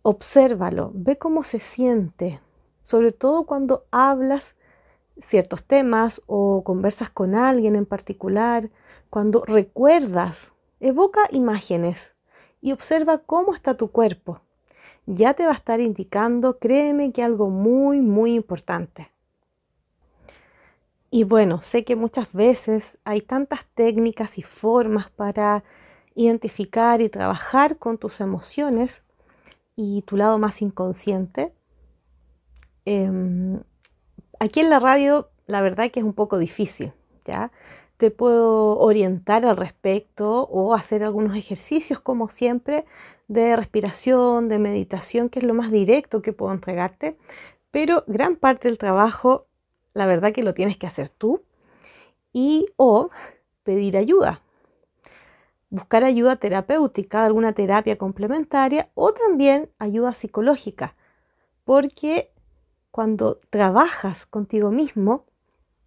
Obsérvalo, 0.00 0.90
ve 0.94 1.18
cómo 1.18 1.44
se 1.44 1.58
siente, 1.58 2.40
sobre 2.82 3.12
todo 3.12 3.44
cuando 3.44 3.84
hablas 3.90 4.54
ciertos 5.20 5.64
temas 5.64 6.22
o 6.24 6.64
conversas 6.64 7.10
con 7.10 7.34
alguien 7.34 7.76
en 7.76 7.84
particular, 7.84 8.70
cuando 9.10 9.44
recuerdas, 9.44 10.54
evoca 10.80 11.28
imágenes 11.30 12.14
y 12.62 12.72
observa 12.72 13.18
cómo 13.18 13.54
está 13.54 13.74
tu 13.74 13.90
cuerpo. 13.90 14.40
Ya 15.04 15.34
te 15.34 15.44
va 15.44 15.52
a 15.52 15.56
estar 15.56 15.80
indicando, 15.80 16.58
créeme 16.58 17.12
que 17.12 17.22
algo 17.22 17.50
muy, 17.50 18.00
muy 18.00 18.34
importante. 18.34 19.10
Y 21.16 21.24
bueno, 21.24 21.62
sé 21.62 21.82
que 21.82 21.96
muchas 21.96 22.30
veces 22.34 22.98
hay 23.04 23.22
tantas 23.22 23.64
técnicas 23.74 24.36
y 24.36 24.42
formas 24.42 25.08
para 25.08 25.64
identificar 26.14 27.00
y 27.00 27.08
trabajar 27.08 27.78
con 27.78 27.96
tus 27.96 28.20
emociones 28.20 29.02
y 29.76 30.02
tu 30.02 30.18
lado 30.18 30.38
más 30.38 30.60
inconsciente. 30.60 31.54
Em, 32.84 33.62
aquí 34.40 34.60
en 34.60 34.68
la 34.68 34.78
radio, 34.78 35.30
la 35.46 35.62
verdad 35.62 35.90
que 35.90 36.00
es 36.00 36.04
un 36.04 36.12
poco 36.12 36.36
difícil, 36.36 36.92
¿ya? 37.24 37.50
Te 37.96 38.10
puedo 38.10 38.78
orientar 38.78 39.46
al 39.46 39.56
respecto 39.56 40.42
o 40.42 40.74
hacer 40.74 41.02
algunos 41.02 41.34
ejercicios, 41.34 41.98
como 41.98 42.28
siempre, 42.28 42.84
de 43.26 43.56
respiración, 43.56 44.50
de 44.50 44.58
meditación, 44.58 45.30
que 45.30 45.38
es 45.38 45.46
lo 45.46 45.54
más 45.54 45.70
directo 45.70 46.20
que 46.20 46.34
puedo 46.34 46.52
entregarte. 46.52 47.16
Pero 47.70 48.04
gran 48.06 48.36
parte 48.36 48.68
del 48.68 48.76
trabajo 48.76 49.45
la 49.96 50.04
verdad 50.04 50.32
que 50.32 50.42
lo 50.42 50.52
tienes 50.52 50.76
que 50.76 50.86
hacer 50.86 51.08
tú 51.08 51.42
y 52.30 52.66
o 52.76 53.08
pedir 53.62 53.96
ayuda. 53.96 54.42
Buscar 55.70 56.04
ayuda 56.04 56.36
terapéutica, 56.36 57.24
alguna 57.24 57.54
terapia 57.54 57.96
complementaria 57.96 58.90
o 58.94 59.14
también 59.14 59.70
ayuda 59.78 60.12
psicológica, 60.12 60.94
porque 61.64 62.30
cuando 62.90 63.40
trabajas 63.48 64.26
contigo 64.26 64.70
mismo 64.70 65.24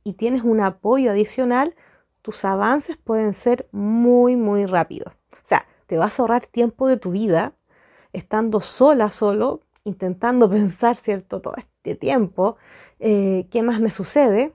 y 0.03 0.14
tienes 0.14 0.41
un 0.41 0.60
apoyo 0.60 1.12
adicional, 1.12 1.76
tus 2.24 2.43
avances 2.45 2.97
pueden 2.97 3.36
ser 3.36 3.68
muy, 3.72 4.36
muy 4.36 4.66
rápidos. 4.66 5.14
O 5.34 5.43
sea, 5.43 5.68
te 5.86 5.97
vas 5.97 6.20
a 6.20 6.24
ahorrar 6.24 6.47
tiempo 6.47 6.88
de 6.88 6.97
tu 6.97 7.12
vida 7.12 7.53
estando 8.12 8.60
sola, 8.62 9.12
solo, 9.12 9.62
intentando 9.84 10.49
pensar, 10.49 10.97
¿cierto? 10.97 11.41
Todo 11.41 11.53
este 11.57 11.93
tiempo 11.93 12.57
eh, 13.00 13.47
qué 13.52 13.64
más 13.64 13.80
me 13.80 13.91
sucede 13.91 14.54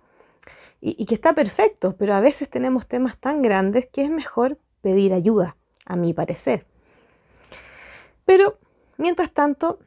y, 0.80 1.06
que 1.06 1.14
está 1.14 1.32
perfecto, 1.32 1.96
pero 1.96 2.14
a 2.14 2.20
veces 2.20 2.50
tenemos 2.50 2.86
temas 2.86 3.16
tan 3.18 3.40
grandes 3.40 3.86
que 3.90 4.02
es 4.02 4.10
mejor 4.10 4.58
pedir 4.82 5.14
ayuda, 5.14 5.56
a 5.86 5.96
mi 5.96 6.12
parecer. 6.12 6.66
Pero, 8.26 8.58
mientras 8.98 9.32
tanto, 9.32 9.78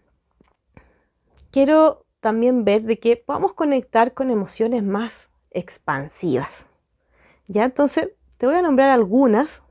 quiero 1.52 2.06
también 2.20 2.66
ver 2.66 2.82
de 2.82 2.98
que 2.98 3.16
podamos 3.16 3.54
conectar 3.54 4.16
con 4.16 4.32
emociones 4.32 4.84
más 4.84 5.30
expansivas. 5.52 6.66
Ya, 7.46 7.64
entonces 7.64 8.10
te 8.38 8.48
voy 8.48 8.56
a 8.56 8.64
nombrar 8.64 8.90
algunas 8.90 9.62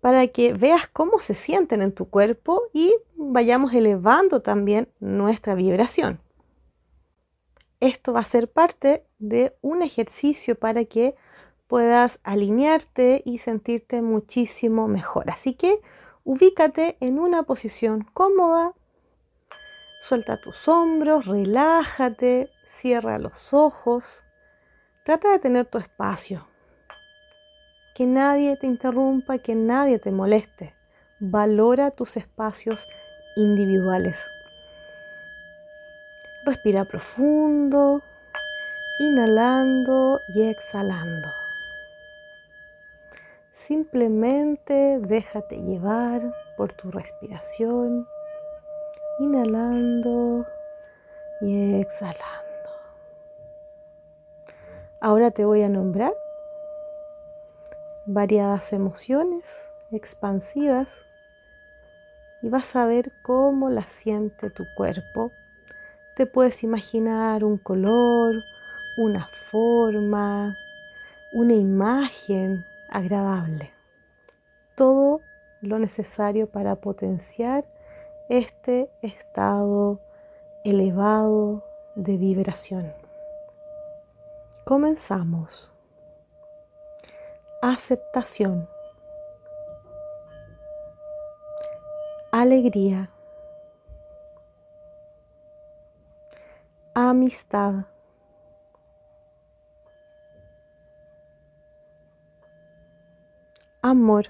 para 0.00 0.26
que 0.28 0.54
veas 0.54 0.88
cómo 0.88 1.20
se 1.20 1.34
sienten 1.34 1.82
en 1.82 1.92
tu 1.92 2.08
cuerpo 2.08 2.62
y 2.72 2.94
vayamos 3.14 3.74
elevando 3.74 4.40
también 4.40 4.88
nuestra 5.00 5.54
vibración. 5.54 6.18
Esto 7.80 8.12
va 8.12 8.20
a 8.20 8.24
ser 8.24 8.50
parte 8.50 9.04
de 9.18 9.56
un 9.62 9.82
ejercicio 9.82 10.54
para 10.54 10.84
que 10.84 11.14
puedas 11.66 12.18
alinearte 12.24 13.22
y 13.24 13.38
sentirte 13.38 14.02
muchísimo 14.02 14.86
mejor. 14.86 15.30
Así 15.30 15.54
que 15.54 15.80
ubícate 16.24 16.98
en 17.00 17.18
una 17.18 17.44
posición 17.44 18.06
cómoda, 18.12 18.74
suelta 20.02 20.40
tus 20.40 20.68
hombros, 20.68 21.26
relájate, 21.26 22.50
cierra 22.68 23.18
los 23.18 23.54
ojos, 23.54 24.22
trata 25.04 25.30
de 25.30 25.38
tener 25.38 25.66
tu 25.66 25.78
espacio, 25.78 26.46
que 27.94 28.04
nadie 28.04 28.56
te 28.56 28.66
interrumpa, 28.66 29.38
que 29.38 29.54
nadie 29.54 29.98
te 29.98 30.10
moleste. 30.10 30.74
Valora 31.18 31.90
tus 31.90 32.16
espacios 32.16 32.84
individuales. 33.36 34.18
Respira 36.50 36.84
profundo, 36.84 38.02
inhalando 38.98 40.20
y 40.26 40.42
exhalando. 40.42 41.28
Simplemente 43.52 44.98
déjate 44.98 45.58
llevar 45.58 46.20
por 46.56 46.72
tu 46.72 46.90
respiración, 46.90 48.08
inhalando 49.20 50.44
y 51.40 51.80
exhalando. 51.80 52.70
Ahora 55.00 55.30
te 55.30 55.44
voy 55.44 55.62
a 55.62 55.68
nombrar 55.68 56.14
variadas 58.06 58.72
emociones 58.72 59.70
expansivas 59.92 60.88
y 62.42 62.48
vas 62.48 62.74
a 62.74 62.86
ver 62.86 63.12
cómo 63.22 63.70
las 63.70 63.92
siente 63.92 64.50
tu 64.50 64.64
cuerpo 64.74 65.30
te 66.20 66.26
puedes 66.26 66.62
imaginar 66.64 67.44
un 67.44 67.56
color, 67.56 68.44
una 68.98 69.30
forma, 69.50 70.54
una 71.32 71.54
imagen 71.54 72.66
agradable. 72.90 73.72
Todo 74.76 75.22
lo 75.62 75.78
necesario 75.78 76.46
para 76.46 76.76
potenciar 76.76 77.64
este 78.28 78.90
estado 79.00 79.98
elevado 80.62 81.64
de 81.94 82.18
vibración. 82.18 82.92
Comenzamos. 84.66 85.72
Aceptación. 87.62 88.68
Alegría. 92.30 93.08
Amistad. 97.10 97.86
Amor. 103.82 104.26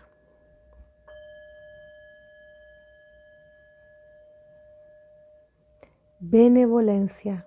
Benevolencia. 6.20 7.44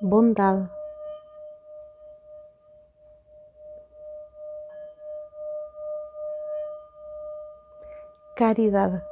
Bondad. 0.00 0.75
Caridad. 8.36 9.02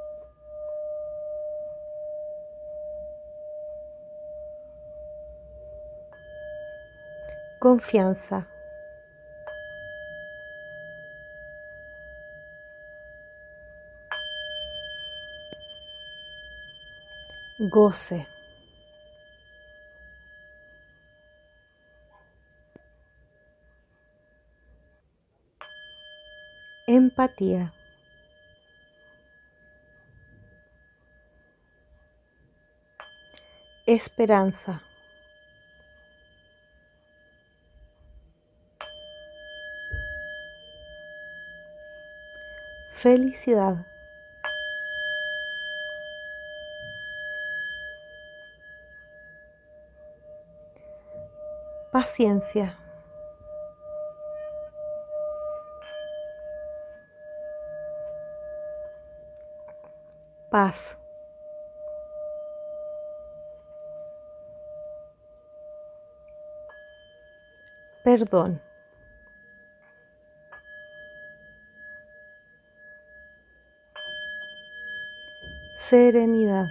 Confianza. 7.58 8.46
Goce. 17.58 18.26
Empatía. 26.86 27.73
esperanza. 33.94 34.82
Felicidad. 42.94 43.86
Paciencia. 51.92 52.78
Paz. 60.50 60.96
Perdón. 68.14 68.60
serenidad. 75.74 76.66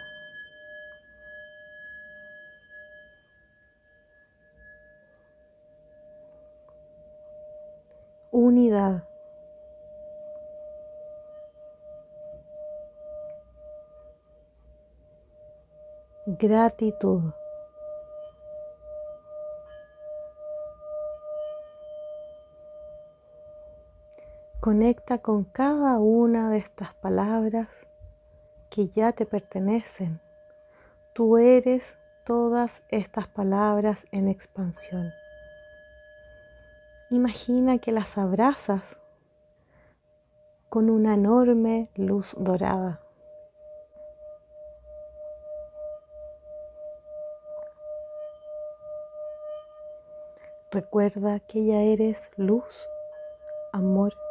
Unidad. 8.32 9.04
Gratitud. 16.26 17.43
Conecta 24.64 25.18
con 25.18 25.44
cada 25.44 26.00
una 26.00 26.50
de 26.50 26.60
estas 26.60 26.94
palabras 26.94 27.68
que 28.70 28.88
ya 28.88 29.12
te 29.12 29.26
pertenecen. 29.26 30.22
Tú 31.12 31.38
eres 31.38 31.98
todas 32.26 32.82
estas 32.88 33.28
palabras 33.28 34.06
en 34.14 34.30
expansión. 34.30 35.12
Imagina 37.10 37.78
que 37.80 37.92
las 37.92 38.18
abrazas 38.18 39.02
con 40.70 40.90
una 40.90 41.16
enorme 41.16 41.90
luz 41.98 42.34
dorada. 42.40 43.02
Recuerda 50.72 51.42
que 51.42 51.66
ya 51.66 51.82
eres 51.82 52.32
luz, 52.38 52.88
amor 53.74 54.23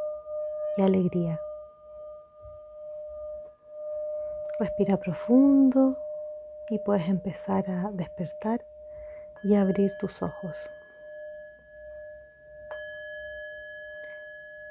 y 0.76 0.82
alegría. 0.82 1.38
Respira 4.58 4.96
profundo 4.96 5.96
y 6.68 6.78
puedes 6.78 7.08
empezar 7.08 7.68
a 7.68 7.90
despertar 7.92 8.64
y 9.42 9.54
abrir 9.54 9.92
tus 9.98 10.22
ojos. 10.22 10.56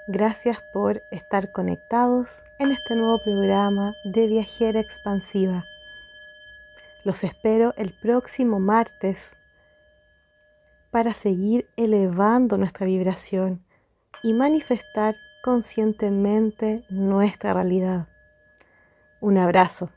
Gracias 0.07 0.57
por 0.73 1.03
estar 1.11 1.51
conectados 1.51 2.41
en 2.59 2.71
este 2.71 2.95
nuevo 2.95 3.19
programa 3.23 3.93
de 4.03 4.27
Viajera 4.27 4.79
Expansiva. 4.79 5.63
Los 7.03 7.23
espero 7.23 7.73
el 7.77 7.93
próximo 8.01 8.59
martes 8.59 9.31
para 10.91 11.13
seguir 11.13 11.67
elevando 11.77 12.57
nuestra 12.57 12.85
vibración 12.85 13.63
y 14.23 14.33
manifestar 14.33 15.15
conscientemente 15.41 16.83
nuestra 16.89 17.53
realidad. 17.53 18.07
Un 19.19 19.37
abrazo. 19.37 19.89